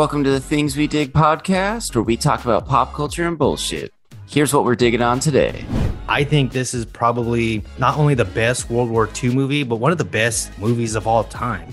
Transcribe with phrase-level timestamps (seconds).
[0.00, 3.92] Welcome to the Things We Dig podcast, where we talk about pop culture and bullshit.
[4.26, 5.62] Here's what we're digging on today.
[6.08, 9.92] I think this is probably not only the best World War II movie, but one
[9.92, 11.70] of the best movies of all time.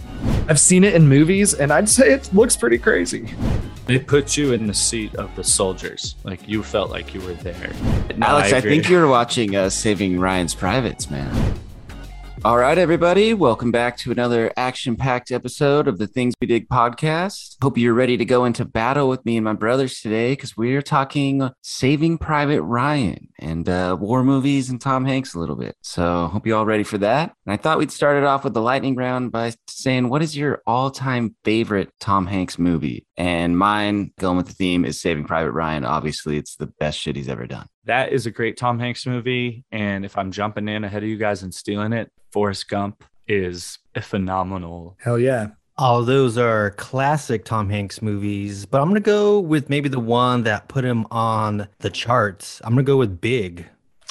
[0.50, 3.34] I've seen it in movies, and I'd say it looks pretty crazy.
[3.88, 6.16] It puts you in the seat of the soldiers.
[6.26, 7.71] Like you felt like you were there.
[8.18, 11.57] No, Alex, I, I, think you're watching uh, Saving Ryan's Privates, man.
[12.46, 16.70] All right, everybody, welcome back to another action packed episode of the Things We Dig
[16.70, 17.58] podcast.
[17.63, 20.84] Hope you're ready to go into battle with me and my brothers today because we're
[20.84, 25.76] talking Saving Private Ryan and uh, war movies and Tom Hanks a little bit.
[25.82, 27.34] So, hope you're all ready for that.
[27.48, 30.38] And I thought we'd start it off with the lightning round by saying, What is
[30.38, 33.08] your all time favorite Tom Hanks movie?
[33.18, 35.85] And mine, going with the theme, is Saving Private Ryan.
[35.85, 37.68] Obviously, it's the best shit he's ever done.
[37.88, 39.63] That is a great Tom Hanks movie.
[39.71, 43.79] And if I'm jumping in ahead of you guys and stealing it, Forrest Gump is
[43.96, 44.98] a phenomenal.
[44.99, 45.48] Hell yeah.
[45.77, 50.44] All those are classic Tom Hanks movies, but I'm gonna go with maybe the one
[50.44, 52.60] that put him on the charts.
[52.63, 53.66] I'm gonna go with Big.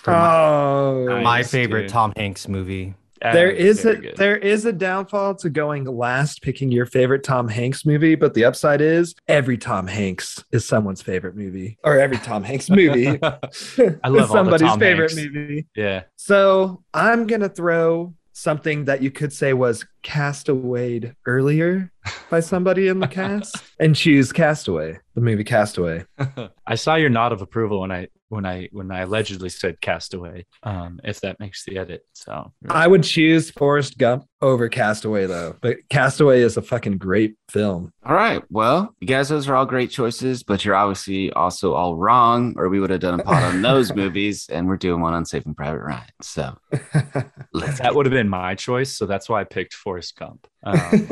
[0.07, 1.91] Oh, my, my favorite dude.
[1.91, 2.95] Tom Hanks movie.
[3.23, 4.17] There is a good.
[4.17, 8.45] there is a downfall to going last picking your favorite Tom Hanks movie, but the
[8.45, 13.09] upside is every Tom Hanks is someone's favorite movie, or every Tom Hanks movie.
[13.23, 15.17] I love somebody's favorite Hanks.
[15.17, 15.67] movie.
[15.75, 16.05] Yeah.
[16.17, 21.91] So I'm gonna throw something that you could say was castawayed earlier
[22.31, 26.05] by somebody in the cast and choose Castaway, the movie Castaway.
[26.67, 30.47] I saw your nod of approval when I when I when I allegedly said Castaway.
[30.63, 35.57] Um, if that makes the edit, so I would choose Forrest Gump over Castaway though.
[35.61, 37.93] But Castaway is a fucking great film.
[38.05, 41.97] All right, well, you guys, those are all great choices, but you're obviously also all
[41.97, 45.15] wrong, or we would have done a pod on those movies, and we're doing one
[45.15, 46.05] on Saving Private Ryan.
[46.23, 50.47] So that would have been my choice, so that's why I picked Forrest Gump.
[50.63, 51.09] Um,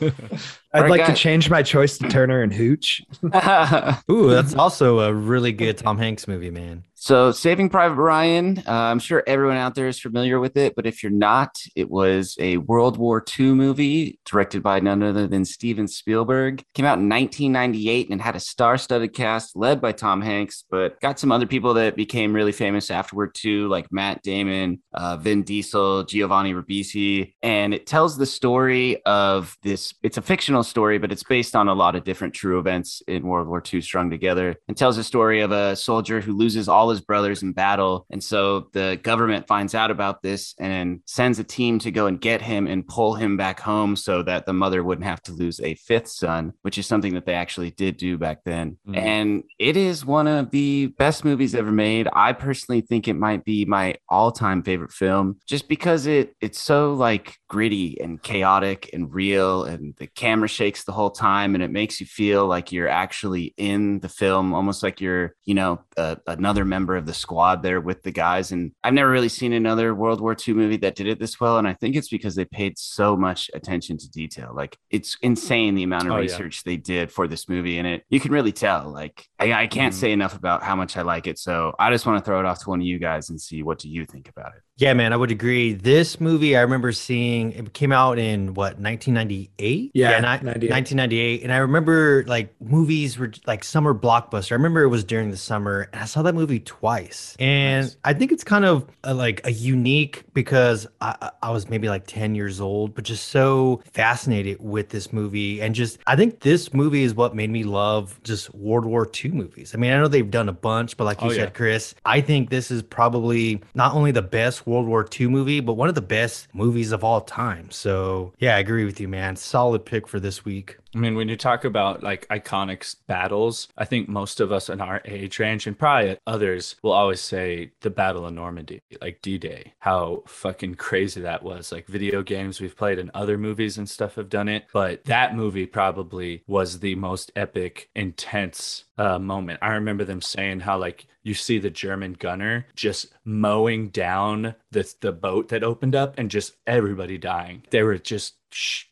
[0.74, 3.02] I'd like to change my choice to Turner and Hooch.
[4.10, 6.84] Ooh, that's also a really good Tom Hanks movie, man.
[7.06, 10.86] So, Saving Private Ryan, uh, I'm sure everyone out there is familiar with it, but
[10.86, 15.44] if you're not, it was a World War II movie directed by none other than
[15.44, 16.64] Steven Spielberg.
[16.72, 20.98] Came out in 1998 and had a star studded cast led by Tom Hanks, but
[21.02, 25.42] got some other people that became really famous afterward too, like Matt Damon, uh, Vin
[25.42, 27.34] Diesel, Giovanni Ribisi.
[27.42, 31.68] And it tells the story of this, it's a fictional story, but it's based on
[31.68, 34.56] a lot of different true events in World War II strung together.
[34.68, 38.06] And tells the story of a soldier who loses all his brothers in battle.
[38.10, 42.20] And so the government finds out about this and sends a team to go and
[42.20, 45.60] get him and pull him back home so that the mother wouldn't have to lose
[45.60, 48.78] a fifth son, which is something that they actually did do back then.
[48.86, 48.94] Mm-hmm.
[48.96, 52.08] And it is one of the best movies ever made.
[52.12, 56.94] I personally think it might be my all-time favorite film just because it it's so
[56.94, 61.70] like gritty and chaotic and real and the camera shakes the whole time and it
[61.70, 66.16] makes you feel like you're actually in the film almost like you're, you know, uh,
[66.26, 68.52] another member member of the squad there with the guys.
[68.52, 71.56] And I've never really seen another World War II movie that did it this well.
[71.56, 74.52] And I think it's because they paid so much attention to detail.
[74.54, 76.72] Like it's insane the amount of oh, research yeah.
[76.72, 77.78] they did for this movie.
[77.78, 78.90] And it you can really tell.
[78.90, 80.00] Like I, I can't mm-hmm.
[80.00, 81.38] say enough about how much I like it.
[81.38, 83.62] So I just want to throw it off to one of you guys and see
[83.62, 84.62] what do you think about it.
[84.76, 85.72] Yeah, man, I would agree.
[85.72, 89.92] This movie, I remember seeing it came out in what 1998.
[89.94, 94.52] Yeah, yeah 1998, and I remember like movies were like summer blockbuster.
[94.52, 97.96] I remember it was during the summer, and I saw that movie twice, and nice.
[98.04, 102.06] I think it's kind of a, like a unique because I, I was maybe like
[102.06, 106.74] 10 years old, but just so fascinated with this movie, and just I think this
[106.74, 109.74] movie is what made me love just World War II movies.
[109.74, 111.50] I mean, I know they've done a bunch, but like you oh, said, yeah.
[111.50, 115.74] Chris, I think this is probably not only the best World War II movie, but
[115.74, 117.70] one of the best movies of all time.
[117.70, 119.36] So, yeah, I agree with you, man.
[119.36, 120.78] Solid pick for this week.
[120.94, 124.80] I mean, when you talk about like iconic battles, I think most of us in
[124.80, 129.38] our age range and probably others will always say the Battle of Normandy, like D
[129.38, 131.72] Day, how fucking crazy that was.
[131.72, 134.66] Like video games we've played and other movies and stuff have done it.
[134.72, 139.58] But that movie probably was the most epic, intense uh, moment.
[139.62, 144.94] I remember them saying how like you see the German gunner just mowing down the
[145.00, 147.62] the boat that opened up and just everybody dying.
[147.70, 148.34] They were just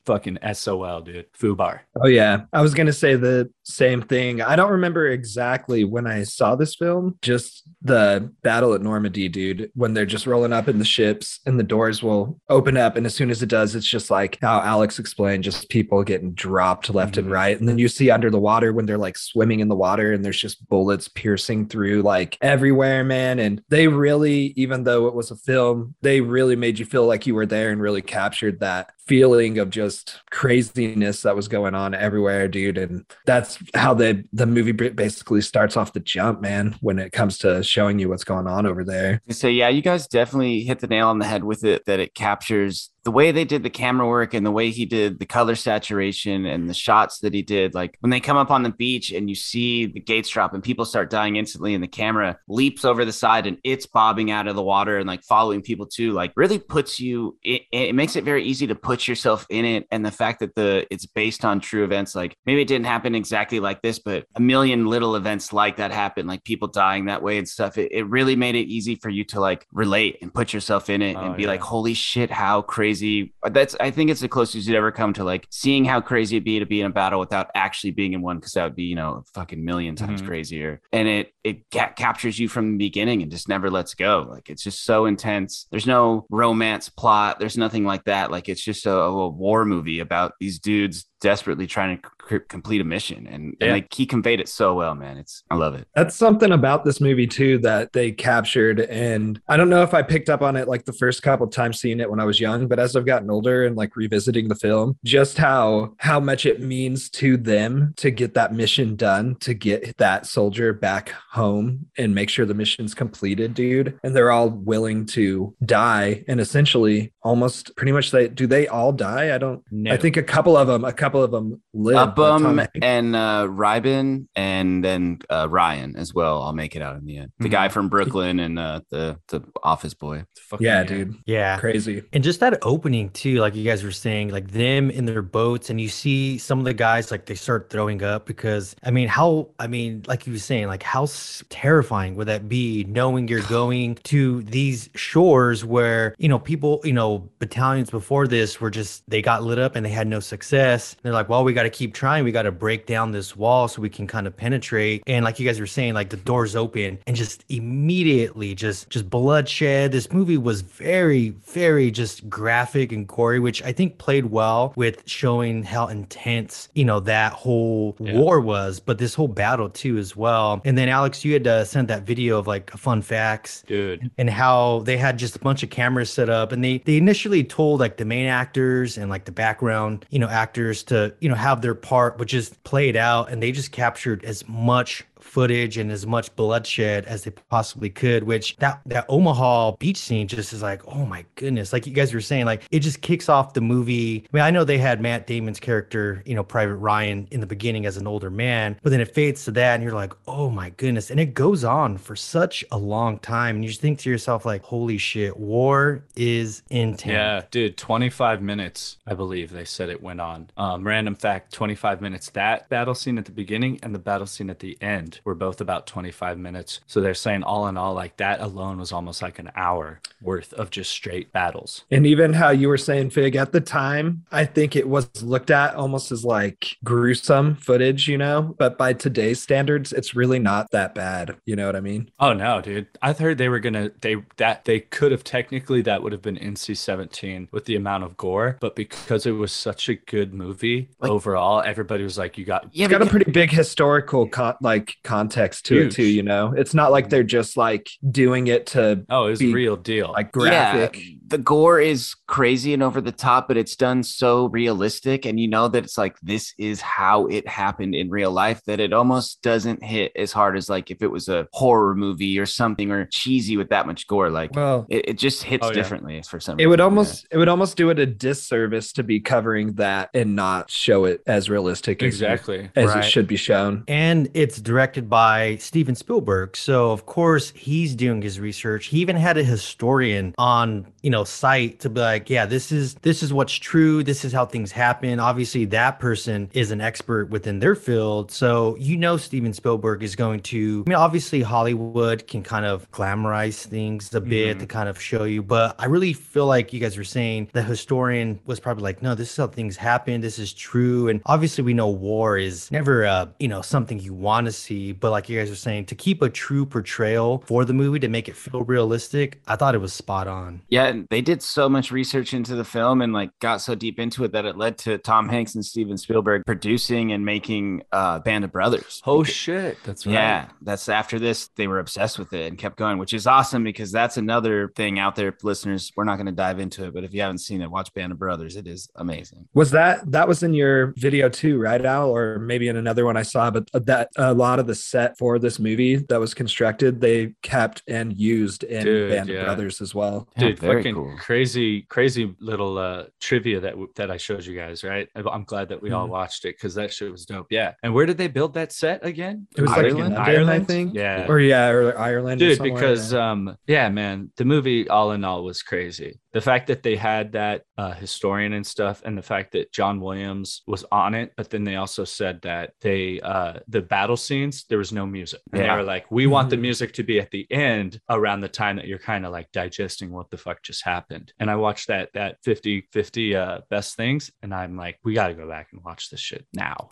[0.04, 1.32] fucking SOL, dude.
[1.32, 1.80] Fubar.
[2.00, 2.42] Oh yeah.
[2.52, 4.40] I was gonna say the same thing.
[4.42, 9.70] I don't remember exactly when I saw this film, just the battle at Normandy, dude,
[9.74, 12.96] when they're just rolling up in the ships and the doors will open up.
[12.96, 16.32] And as soon as it does, it's just like how Alex explained, just people getting
[16.32, 17.20] dropped left mm-hmm.
[17.20, 17.58] and right.
[17.58, 20.24] And then you see under the water when they're like swimming in the water and
[20.24, 23.38] there's just bullets piercing through like everywhere, man.
[23.38, 25.94] And they really, even though it was a film film.
[26.02, 29.70] They really made you feel like you were there and really captured that feeling of
[29.70, 32.78] just craziness that was going on everywhere, dude.
[32.78, 37.38] And that's how the the movie basically starts off the jump, man, when it comes
[37.38, 39.20] to showing you what's going on over there.
[39.30, 42.14] So yeah, you guys definitely hit the nail on the head with it that it
[42.14, 45.56] captures the way they did the camera work and the way he did the color
[45.56, 49.10] saturation and the shots that he did, like when they come up on the beach
[49.10, 52.84] and you see the gates drop and people start dying instantly, and the camera leaps
[52.84, 56.12] over the side and it's bobbing out of the water and like following people too,
[56.12, 57.36] like really puts you.
[57.42, 60.54] It, it makes it very easy to put yourself in it, and the fact that
[60.54, 64.26] the it's based on true events, like maybe it didn't happen exactly like this, but
[64.36, 67.78] a million little events like that happen, like people dying that way and stuff.
[67.78, 71.02] It, it really made it easy for you to like relate and put yourself in
[71.02, 71.48] it oh, and be yeah.
[71.48, 73.32] like, holy shit, how crazy crazy.
[73.42, 76.44] That's I think it's the closest you'd ever come to like seeing how crazy it'd
[76.44, 78.84] be to be in a battle without actually being in one, because that would be
[78.84, 80.28] you know a fucking million times mm-hmm.
[80.28, 80.80] crazier.
[80.92, 84.26] And it it ca- captures you from the beginning and just never lets go.
[84.28, 85.66] Like it's just so intense.
[85.70, 87.38] There's no romance plot.
[87.38, 88.30] There's nothing like that.
[88.30, 92.80] Like it's just a, a war movie about these dudes desperately trying to c- complete
[92.80, 93.66] a mission and, yeah.
[93.66, 96.84] and like he conveyed it so well man it's i love it that's something about
[96.84, 100.56] this movie too that they captured and i don't know if i picked up on
[100.56, 103.06] it like the first couple times seeing it when i was young but as i've
[103.06, 107.92] gotten older and like revisiting the film just how how much it means to them
[107.96, 112.54] to get that mission done to get that soldier back home and make sure the
[112.54, 118.28] mission's completed dude and they're all willing to die and essentially almost pretty much they
[118.28, 119.92] do they all die i don't no.
[119.92, 122.18] i think a couple of them a couple couple of them live.
[122.18, 126.42] Upham and uh, Reiben, and then uh, Ryan as well.
[126.42, 127.32] I'll make it out in the end.
[127.38, 127.52] The mm-hmm.
[127.52, 130.24] guy from Brooklyn and uh, the the office boy.
[130.58, 131.16] Yeah, dude.
[131.26, 132.02] Yeah, crazy.
[132.12, 135.70] And just that opening too, like you guys were saying, like them in their boats,
[135.70, 139.08] and you see some of the guys like they start throwing up because I mean,
[139.08, 141.06] how I mean, like you were saying, like how
[141.48, 146.92] terrifying would that be knowing you're going to these shores where you know people, you
[146.92, 150.96] know, battalions before this were just they got lit up and they had no success
[151.02, 152.24] they're like, well, we got to keep trying.
[152.24, 155.02] We got to break down this wall so we can kind of penetrate.
[155.06, 159.08] And like you guys were saying, like the doors open and just immediately just just
[159.10, 159.92] bloodshed.
[159.92, 165.02] This movie was very, very just graphic and gory, which I think played well with
[165.06, 168.14] showing how intense, you know, that whole yeah.
[168.14, 170.60] war was, but this whole battle too as well.
[170.64, 174.30] And then Alex, you had uh, sent that video of like fun facts, dude, and
[174.30, 177.80] how they had just a bunch of cameras set up, and they they initially told
[177.80, 181.62] like the main actors and like the background, you know, actors to you know have
[181.62, 186.06] their part which is played out and they just captured as much footage and as
[186.06, 190.82] much bloodshed as they possibly could which that that omaha beach scene just is like
[190.86, 191.72] oh my goodness.
[191.72, 194.24] Like you guys were saying like it just kicks off the movie.
[194.32, 197.46] I mean i know they had matt damon's character you know private ryan in the
[197.46, 200.50] beginning as an older man but then it fades to that and you're like oh
[200.50, 201.10] my goodness.
[201.10, 203.56] And it goes on for such a long time.
[203.56, 207.12] And you just think to yourself like holy shit war is intense.
[207.12, 210.50] Yeah dude 25 minutes i believe they said it went on.
[210.58, 214.50] Um random fact 25 minutes that battle scene at the beginning and the battle scene
[214.50, 216.80] at the end were both about 25 minutes.
[216.86, 220.52] So they're saying all in all, like that alone was almost like an hour worth
[220.54, 221.84] of just straight battles.
[221.90, 225.50] And even how you were saying, Fig, at the time, I think it was looked
[225.50, 230.70] at almost as like gruesome footage, you know, but by today's standards, it's really not
[230.70, 231.36] that bad.
[231.44, 232.10] You know what I mean?
[232.18, 232.86] Oh no, dude.
[233.00, 236.36] I heard they were gonna they that they could have technically that would have been
[236.36, 240.88] NC 17 with the amount of gore, but because it was such a good movie
[240.98, 244.96] like, overall, everybody was like, you got yeah, got a pretty big historical con- like
[245.12, 245.92] context to Huge.
[245.92, 246.06] it too.
[246.06, 247.10] You know, it's not like mm.
[247.10, 250.96] they're just like doing it to oh, it's a real deal, like graphic.
[250.98, 255.40] Yeah, the gore is crazy and over the top, but it's done so realistic, and
[255.40, 258.62] you know that it's like this is how it happened in real life.
[258.66, 262.38] That it almost doesn't hit as hard as like if it was a horror movie
[262.38, 264.30] or something or cheesy with that much gore.
[264.30, 265.74] Like, well, it, it just hits oh, yeah.
[265.74, 266.56] differently for some.
[266.56, 266.64] reason.
[266.64, 267.36] It would almost yeah.
[267.36, 271.22] it would almost do it a disservice to be covering that and not show it
[271.26, 273.04] as realistic exactly as, as right.
[273.04, 273.84] it should be shown.
[273.88, 276.56] And it's directed directed by Steven Spielberg.
[276.56, 278.86] So of course he's doing his research.
[278.86, 282.94] He even had a historian on, you know, site to be like, yeah, this is
[282.96, 284.02] this is what's true.
[284.02, 285.20] This is how things happen.
[285.20, 288.30] Obviously, that person is an expert within their field.
[288.30, 292.90] So you know Steven Spielberg is going to I mean, obviously Hollywood can kind of
[292.90, 294.60] glamorize things a bit mm-hmm.
[294.60, 297.62] to kind of show you, but I really feel like you guys were saying the
[297.62, 300.20] historian was probably like, no, this is how things happen.
[300.20, 301.08] This is true.
[301.08, 304.92] And obviously we know war is never uh, you know, something you want to see
[304.92, 308.08] but like you guys are saying, to keep a true portrayal for the movie to
[308.08, 310.62] make it feel realistic, I thought it was spot on.
[310.68, 314.24] Yeah, they did so much research into the film and like got so deep into
[314.24, 318.44] it that it led to Tom Hanks and Steven Spielberg producing and making uh, Band
[318.44, 319.02] of Brothers.
[319.04, 320.14] Oh shit, that's right.
[320.14, 323.62] Yeah, that's after this they were obsessed with it and kept going, which is awesome
[323.62, 325.92] because that's another thing out there, listeners.
[325.94, 328.12] We're not going to dive into it, but if you haven't seen it, watch Band
[328.12, 328.56] of Brothers.
[328.56, 329.46] It is amazing.
[329.52, 332.08] Was that that was in your video too, right, Al?
[332.08, 335.38] Or maybe in another one I saw, but that a lot of the set for
[335.38, 339.40] this movie that was constructed, they kept and used in Dude, Band yeah.
[339.40, 340.26] of Brothers as well.
[340.38, 341.16] Yeah, Dude, very fucking cool.
[341.18, 345.08] crazy, crazy little uh, trivia that w- that I showed you guys, right?
[345.16, 346.10] I'm- I'm glad that we all Mhm.
[346.10, 347.46] watched it because that shit was dope.
[347.50, 347.74] Yeah.
[347.82, 349.46] And where did they build that set again?
[349.56, 350.14] It was like in Ireland?
[350.16, 350.94] London, I think.
[350.94, 351.26] Yeah.
[351.28, 352.40] Or yeah, or Ireland.
[352.42, 353.30] or Dude, somewhere, because yeah.
[353.30, 356.18] um, yeah, man, the movie all in all was crazy.
[356.32, 360.00] The fact that they had that uh, historian and stuff, and the fact that John
[360.00, 364.64] Williams was on it, but then they also said that they uh, the battle scenes
[364.68, 365.72] there was no music, and Yeah.
[365.74, 366.60] they were like, we want the Mhm.
[366.62, 370.10] music to be at the end around the time that you're kind of like digesting
[370.10, 371.32] what the fuck just happened.
[371.38, 375.28] And I watched that that 50 50 uh, best things, and I'm like, we got
[375.28, 376.90] to go back and watch this shit now.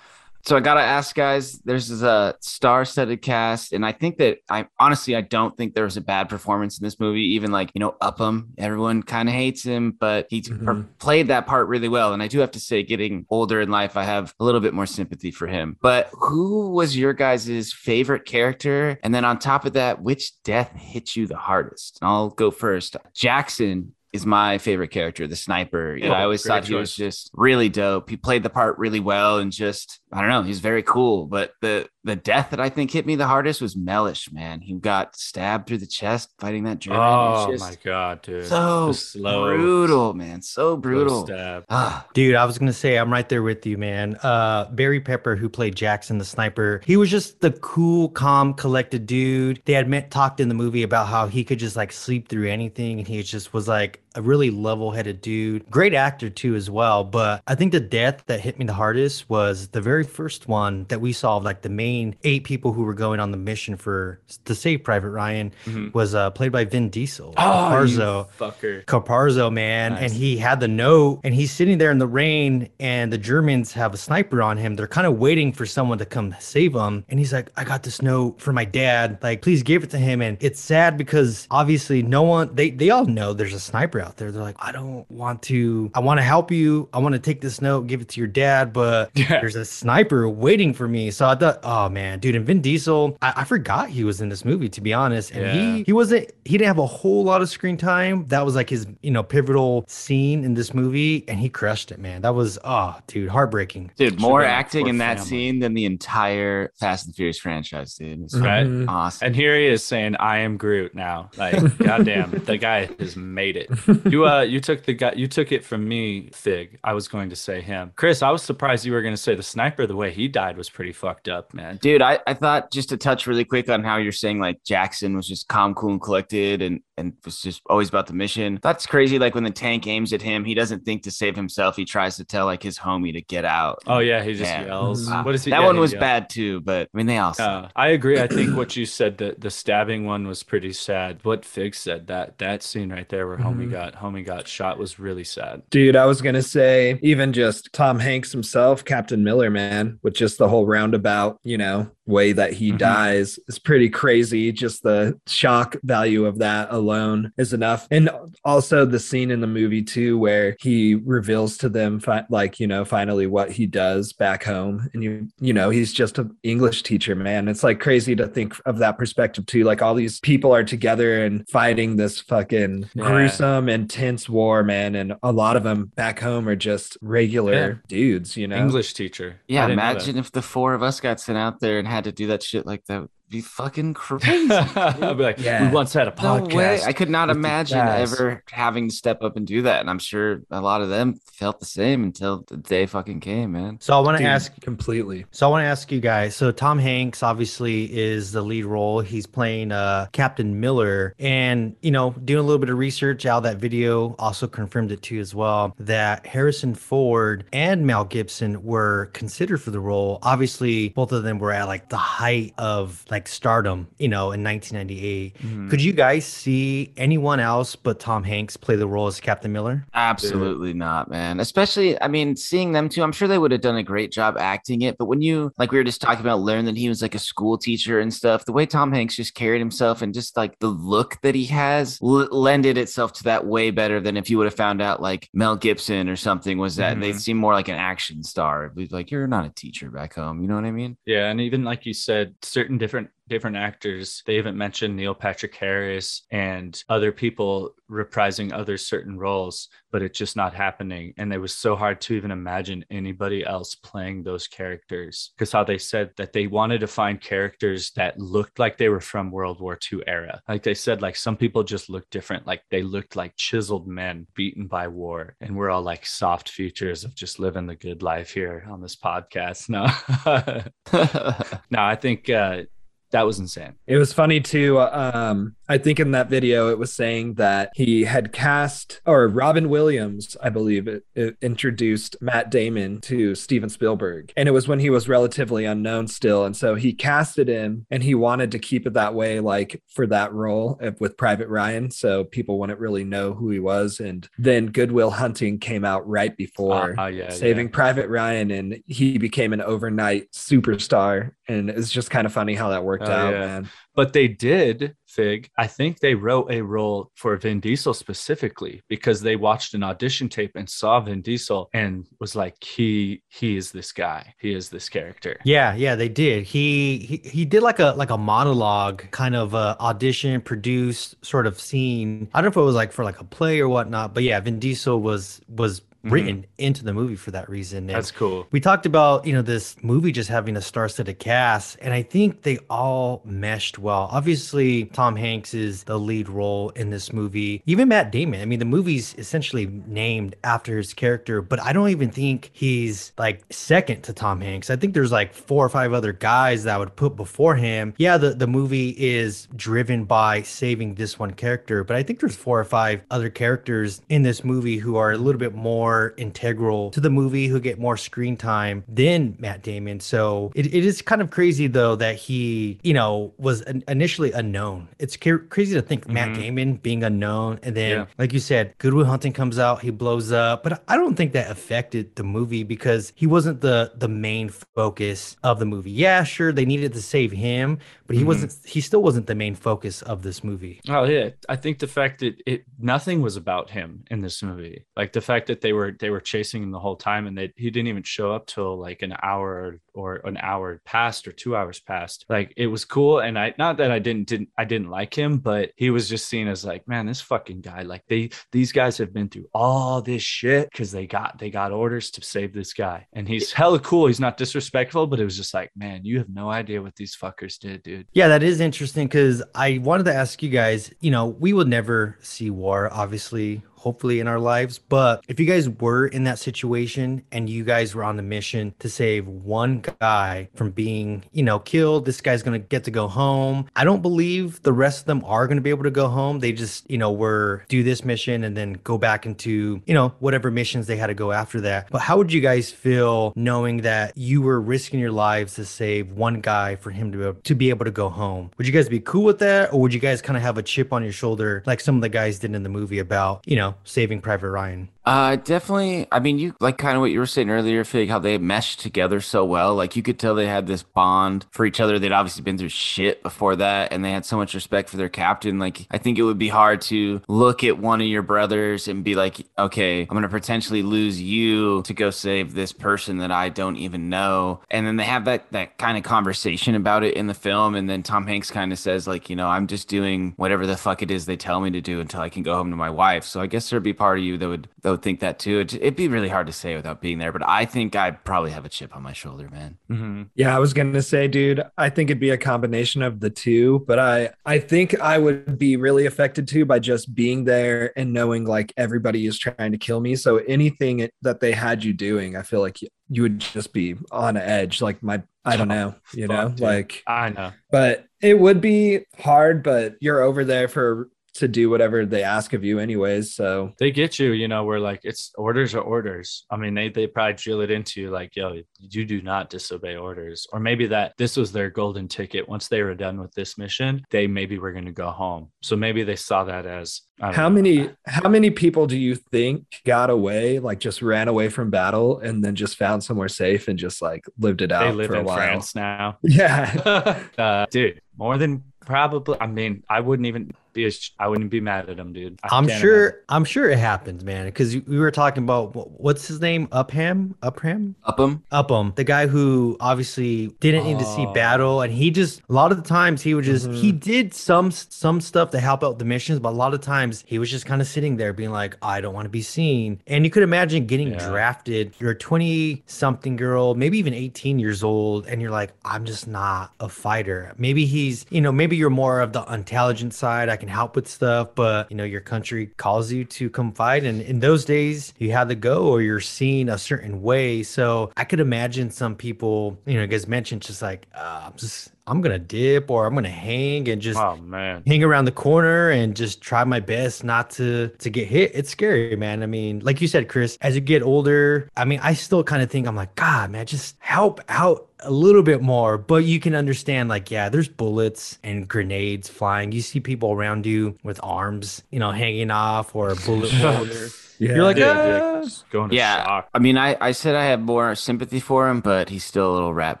[0.44, 1.60] So I gotta ask, guys.
[1.60, 5.84] There's this a star-studded cast, and I think that I honestly I don't think there
[5.84, 7.34] was a bad performance in this movie.
[7.34, 10.64] Even like you know Upham, everyone kind of hates him, but he Mhm.
[10.64, 12.12] per- played that part really well.
[12.12, 14.74] And I do have to say, getting older in life, I have a little bit
[14.74, 15.76] more sympathy for him.
[15.80, 18.98] But who was your guys' favorite character?
[19.04, 21.98] And then on top of that, which death hit you the hardest?
[22.02, 22.96] And I'll go first.
[23.14, 25.98] Jackson is my favorite character, the sniper.
[26.02, 28.10] Oh, I always great thought he was just really dope.
[28.10, 31.26] He played the part really well and just I don't know, he's very cool.
[31.26, 34.60] But the the death that I think hit me the hardest was Mellish, man.
[34.60, 37.00] He got stabbed through the chest fighting that German.
[37.00, 38.46] Oh It's my god, dude!
[38.46, 40.42] so The slow- brutal, man.
[40.42, 41.26] So brutal.
[41.26, 41.64] stab.
[41.70, 44.16] Ah, Dude, I was gonna say I'm right there with you, man.
[44.22, 49.06] Uh Barry Pepper, who played Jackson the sniper, he was just the cool, calm, collected
[49.06, 49.62] dude.
[49.64, 52.48] They had met talked in the movie about how he could just like sleep through
[52.48, 55.64] anything, and he just was like a really level-headed dude.
[55.70, 57.02] Great actor too, as well.
[57.02, 60.84] But I think the death that hit me the hardest was the very first one
[60.90, 61.91] that we saw of like the main
[62.24, 65.92] eight people who were going on the mission for to save Private Ryan Mhm.
[65.94, 67.34] was uh played by Vin Diesel.
[67.36, 68.28] Oh, you Caparzo.
[68.38, 68.84] fucker!
[68.86, 70.02] Caparzo, man, Nice.
[70.02, 73.72] and he had the note, and he's sitting there in the rain, and the Germans
[73.72, 74.76] have a sniper on him.
[74.76, 77.82] They're kind of waiting for someone to come save him, and he's like, "I got
[77.82, 79.18] this note for my dad.
[79.22, 82.90] Like, please give it to him." And it's sad because obviously no one they they
[82.90, 84.30] all know there's a sniper out there.
[84.32, 85.90] They're like, "I don't want to.
[85.94, 86.88] I want to help you.
[86.92, 89.40] I want to take this note, give it to your dad, but Yeah.
[89.40, 93.16] there's a sniper waiting for me." So I thought, "Oh man, dude!" And Vin Diesel,
[93.22, 95.52] I, I forgot he was in this movie to be honest, and Yeah.
[95.76, 98.70] he he wasn't he didn't have a whole lot of screen time that was like
[98.70, 102.58] his you know pivotal scene in this movie and he crushed it man that was
[102.64, 105.28] oh dude heartbreaking dude, Should've more acting in that family.
[105.28, 108.22] scene than the entire Fast and Furious franchise, dude.
[108.22, 108.66] It's Right?
[108.66, 108.88] Mhm.
[108.88, 109.26] awesome.
[109.26, 113.56] And here he is saying, "I am Groot." Now, like, goddamn, the guy has made
[113.56, 113.70] it.
[114.10, 116.78] You uh, you took the guy, you took it from me, Fig.
[116.84, 118.22] I was going to say him, Chris.
[118.22, 119.86] I was surprised you were going to say the sniper.
[119.86, 121.71] The way he died was pretty fucked up, man.
[121.80, 125.14] Dude, I, I thought just to touch really quick on how you're saying like Jackson
[125.16, 128.58] was just calm, cool, and collected and, and was just always about the mission.
[128.62, 129.18] That's crazy.
[129.18, 131.76] Like when the tank aims at him, he doesn't think to save himself.
[131.76, 133.82] He tries to tell like his homie to get out.
[133.86, 134.66] Oh yeah, he just Yeah.
[134.66, 135.08] yells.
[135.08, 135.24] Mhm.
[135.24, 135.50] What is he?
[135.50, 136.00] that yeah, one he was yells.
[136.00, 137.64] bad too, but I mean, they all suck.
[137.64, 138.20] Uh, I agree.
[138.20, 141.20] I think what you said, the the stabbing one was pretty sad.
[141.22, 143.70] What Fig said that that scene right there where homie Mhm.
[143.72, 145.62] got homie got shot was really sad.
[145.70, 150.38] Dude, I was gonna say even just Tom Hanks himself, Captain Miller, man, with just
[150.38, 151.61] the whole roundabout, you know,
[152.04, 152.78] way that he Mhm.
[152.78, 154.50] dies is pretty crazy.
[154.50, 157.86] Just the shock value of that alone is enough.
[157.92, 158.10] And
[158.44, 162.66] also the scene in the movie too, where he reveals to them, fi- like you
[162.66, 166.82] know, finally what he does back home, and you, you know, he's just an English
[166.82, 167.46] teacher, man.
[167.46, 169.62] It's like crazy to think of that perspective too.
[169.62, 173.06] Like all these people are together and fighting this fucking Yeah.
[173.06, 177.72] gruesome, intense war, man, and a lot of them back home are just regular Yeah.
[177.88, 178.56] dudes, you know.
[178.56, 179.36] English teacher.
[179.46, 179.90] yeah, I didn't know that.
[179.92, 182.42] imagine if the four of us got sent out there and had to do that
[182.42, 183.08] shit like that.
[183.32, 184.52] Would be fucking crazy.
[184.52, 185.66] I'll be like, Yeah.
[185.66, 186.22] we once had a podcast.
[186.22, 186.54] No podcast.
[186.54, 186.82] way.
[186.84, 189.80] I could not imagine ever having to step up and do that.
[189.80, 193.52] And I'm sure a lot of them felt the same until the day fucking came,
[193.52, 193.78] man.
[193.80, 195.24] so i want to ask completely.
[195.32, 199.00] so i want to ask you guys so tom hanks obviously is the lead role
[199.00, 203.42] he's playing uh captain miller and you know doing a little bit of research out
[203.42, 209.06] that video also confirmed it too as well that harrison ford and mel gibson were
[209.12, 213.21] considered for the role obviously both of them were at like the height of like
[213.22, 215.36] like stardom, you know, in 1998.
[215.38, 215.70] Mhm.
[215.70, 219.86] Could you guys see anyone else but Tom Hanks play the role as Captain Miller?
[219.94, 221.38] Absolutely not, man.
[221.38, 224.36] Especially, I mean, seeing them too, I'm sure they would have done a great job
[224.38, 224.98] acting it.
[224.98, 227.18] But when you, like, we were just talking about, learn that he was like a
[227.20, 230.66] school teacher and stuff, the way Tom Hanks just carried himself and just like the
[230.68, 234.46] look that he has l- lended itself to that way better than if you would
[234.46, 237.20] have found out like Mel Gibson or something was that they Mhm.
[237.20, 238.72] seem more like an action star.
[238.90, 240.40] Like, you're not a teacher back home.
[240.42, 240.96] You know what I mean?
[241.06, 244.22] Yeah, and even like you said, certain different different actors.
[244.26, 250.18] They even mentioned Neil Patrick Harris and other people reprising other certain roles, but it's
[250.18, 251.14] just not happening.
[251.16, 255.30] And it was so hard to even imagine anybody else playing those characters.
[255.34, 259.00] Because how they said that they wanted to find characters that looked like they were
[259.00, 260.42] from World War II era.
[260.48, 262.46] Like they said, like some people just looked different.
[262.46, 265.36] Like they looked like chiseled men beaten by war.
[265.40, 268.96] And we're all like soft features of just living the good life here on this
[268.96, 269.68] podcast.
[269.72, 269.86] No.
[271.70, 272.64] No, I think uh,
[273.12, 273.74] that was insane.
[273.86, 274.80] It was funny too.
[274.80, 279.68] Um, I think in that video it was saying that he had cast or Robin
[279.68, 284.80] Williams, I believe, it, it introduced Matt Damon to Steven Spielberg, and it was when
[284.80, 288.86] he was relatively unknown still, and so he casted him, and he wanted to keep
[288.86, 293.32] it that way, like for that role with Private Ryan, so people wouldn't really know
[293.32, 294.00] who he was.
[294.00, 297.74] And then Goodwill Hunting came out right before Uh, uh, yeah, Saving yeah.
[297.74, 302.70] Private Ryan, and he became an overnight superstar, and it's just kind of funny how
[302.70, 303.40] that worked Oh, out, yeah.
[303.40, 303.70] man.
[303.94, 305.50] But they did, Fig.
[305.58, 310.28] I think they wrote a role for Vin Diesel specifically because they watched an audition
[310.28, 314.34] tape and saw Vin Diesel and was like, he he is this guy.
[314.40, 315.38] He is this character.
[315.44, 316.44] Yeah, yeah, they did.
[316.44, 321.46] He he, he did like a like a monologue kind of uh, audition, produced sort
[321.46, 322.28] of scene.
[322.32, 324.40] I don't know if it was like for like a play or whatnot, but yeah,
[324.40, 326.14] Vin Diesel was was Mm-hmm.
[326.14, 327.78] written into the movie for that reason.
[327.78, 328.48] And That's cool.
[328.50, 332.42] we talked about you know this movie just having a star-studded cast, and I think
[332.42, 334.08] they all meshed well.
[334.10, 337.62] Obviously, Tom Hanks is the lead role in this movie.
[337.66, 338.40] Even Matt Damon.
[338.40, 343.12] I mean, the movie's essentially named after his character, but I don't even think he's
[343.16, 344.70] like second to Tom Hanks.
[344.70, 347.94] I think there's like four or five other guys that I would put before him.
[347.96, 352.34] Yeah, the the movie is driven by saving this one character, but I think there's
[352.34, 356.90] four or five other characters in this movie who are a little bit more integral
[356.90, 360.00] to the movie, who get more screen time than Matt Damon.
[360.00, 364.32] So it, it is kind of crazy though that he, you know, was in- initially
[364.32, 364.88] unknown.
[364.98, 366.34] It's ca- crazy to think Matt Mhm.
[366.36, 368.06] Damon being unknown, and then Yeah.
[368.18, 371.50] like you said, Goodwill Hunting comes out, he blows up, but I don't think that
[371.50, 375.90] affected the movie because he wasn't the the main focus of the movie.
[375.90, 378.26] Yeah, sure, they needed to save him, but he Mhm.
[378.26, 378.56] wasn't.
[378.64, 380.80] He still wasn't the main focus of this movie.
[380.88, 384.84] Oh yeah, I think the fact that it nothing was about him in this movie,
[384.96, 387.52] like the fact that they were they were chasing him the whole time, and that
[387.56, 391.56] he didn't even show up till like an hour or an hour passed or two
[391.56, 392.24] hours passed.
[392.28, 395.38] Like it was cool, and I not that I didn't didn't I didn't like him,
[395.38, 397.82] but he was just seen as like, man, this fucking guy.
[397.82, 401.72] Like they these guys have been through all this shit because they got they got
[401.72, 404.06] orders to save this guy, and he's hella cool.
[404.06, 407.16] He's not disrespectful, but it was just like, man, you have no idea what these
[407.16, 408.06] fuckers did, dude.
[408.12, 410.92] Yeah, that is interesting because I wanted to ask you guys.
[411.00, 413.62] You know, we will never see war, obviously.
[413.82, 417.96] Hopefully in our lives, but if you guys were in that situation and you guys
[417.96, 422.44] were on the mission to save one guy from being, you know, killed, this guy's
[422.44, 423.66] gonna get to go home.
[423.74, 426.38] I don't believe the rest of them are gonna be able to go home.
[426.38, 430.14] They just, you know, were do this mission and then go back into, you know,
[430.20, 431.90] whatever missions they had to go after that.
[431.90, 436.12] But how would you guys feel knowing that you were risking your lives to save
[436.12, 438.52] one guy for him to to be able to go home?
[438.58, 440.62] Would you guys be cool with that, or would you guys kind of have a
[440.62, 443.56] chip on your shoulder like some of the guys did in the movie about, you
[443.56, 444.88] know, saving Private Ryan?
[445.04, 446.06] Uh, definitely.
[446.12, 448.78] I mean, you like kind of what you were saying earlier, Fig, how they meshed
[448.78, 449.74] together so well.
[449.74, 451.98] Like you could tell they had this bond for each other.
[451.98, 455.08] They'd obviously been through shit before that, and they had so much respect for their
[455.08, 455.58] captain.
[455.58, 459.02] Like I think it would be hard to look at one of your brothers and
[459.02, 463.48] be like, okay, I'm gonna potentially lose you to go save this person that I
[463.48, 464.60] don't even know.
[464.70, 467.90] And then they have that that kind of conversation about it in the film, and
[467.90, 471.02] then Tom Hanks kind of says like, you know, I'm just doing whatever the fuck
[471.02, 473.24] it is they tell me to do until I can go home to my wife.
[473.24, 475.60] So I guess there'd be part of you that would would think that too.
[475.60, 478.50] It'd, it'd be really hard to say without being there, but I think I'd probably
[478.52, 479.78] have a chip on my shoulder, man.
[479.90, 480.22] Mm-hmm.
[480.34, 483.84] Yeah, I was gonna say, dude, I think it'd be a combination of the two,
[483.86, 488.12] but I I think I would be really affected too by just being there and
[488.12, 490.16] knowing like everybody is trying to kill me.
[490.16, 493.96] So anything that they had you doing, I feel like you, you would just be
[494.10, 494.80] on edge.
[494.80, 497.52] Like my I don't know, you know, like I know.
[497.70, 502.52] but it would be hard, but you're over there for to do whatever they ask
[502.52, 503.34] of you, anyways.
[503.34, 506.44] So they get you, you know, where like it's orders are orders.
[506.50, 509.96] I mean, they they probably drill it into you like, yo, you do not disobey
[509.96, 510.46] orders.
[510.52, 512.48] Or maybe that this was their golden ticket.
[512.48, 515.50] Once they were done with this mission, they maybe were going to go home.
[515.62, 517.50] So maybe they saw that as how know.
[517.50, 522.18] many how many people do you think got away, like just ran away from battle
[522.18, 525.14] and then just found somewhere safe and just like lived it out they live for
[525.14, 525.36] a in while?
[525.36, 526.18] France now.
[526.22, 527.22] Yeah.
[527.38, 531.88] uh, dude, more than probably i mean i wouldn't even be I wouldn't be mad
[531.88, 532.38] at him, dude.
[532.42, 533.06] I am sure.
[533.06, 533.20] Imagine.
[533.28, 534.46] I'm sure it happens, man.
[534.46, 539.76] Because we were talking about what's his name, Upham, Upham, Upham, Upham, the guy who
[539.80, 540.88] obviously didn't oh.
[540.88, 541.32] need to see oh.
[541.32, 543.74] battle, and he just a lot of the times he would just mm-hmm.
[543.74, 547.24] he did some some stuff to help out the missions, but a lot of times
[547.26, 550.00] he was just kind of sitting there being like, I don't want to be seen.
[550.06, 551.28] And you could imagine getting yeah.
[551.28, 551.94] drafted.
[551.98, 556.26] You're a 20 something girl, maybe even 18 years old, and you're like, I'm just
[556.26, 557.52] not a fighter.
[557.58, 560.48] Maybe he's, you know, maybe you're more of the intelligent side.
[560.48, 564.04] I can help with stuff, but you know, your country calls you to come fight.
[564.04, 567.64] And in those days, you had to go or you're seen a certain way.
[567.64, 571.90] So I could imagine some people, you know, guys mentioned just like, uh, I'm just
[572.06, 574.82] I'm gonna dip or I'm gonna hang and just oh, man.
[574.86, 578.50] hang around the corner and just try my best not to to get hit.
[578.54, 579.42] It's scary, man.
[579.42, 582.62] I mean, like you said, Chris, as you get older, I mean, I still kind
[582.62, 585.98] of think I'm like, God, man, just help out a little bit more.
[585.98, 589.72] But you can understand, like, yeah, there's bullets and grenades flying.
[589.72, 594.08] You see people around you with arms, you know, hanging off or a bullet holder.
[594.42, 595.44] Yeah, you're like, ah.
[595.70, 596.24] going yeah.
[596.24, 596.48] Shock.
[596.52, 599.54] I mean, I, I said I have more sympathy for him, but he's still a
[599.54, 600.00] little rat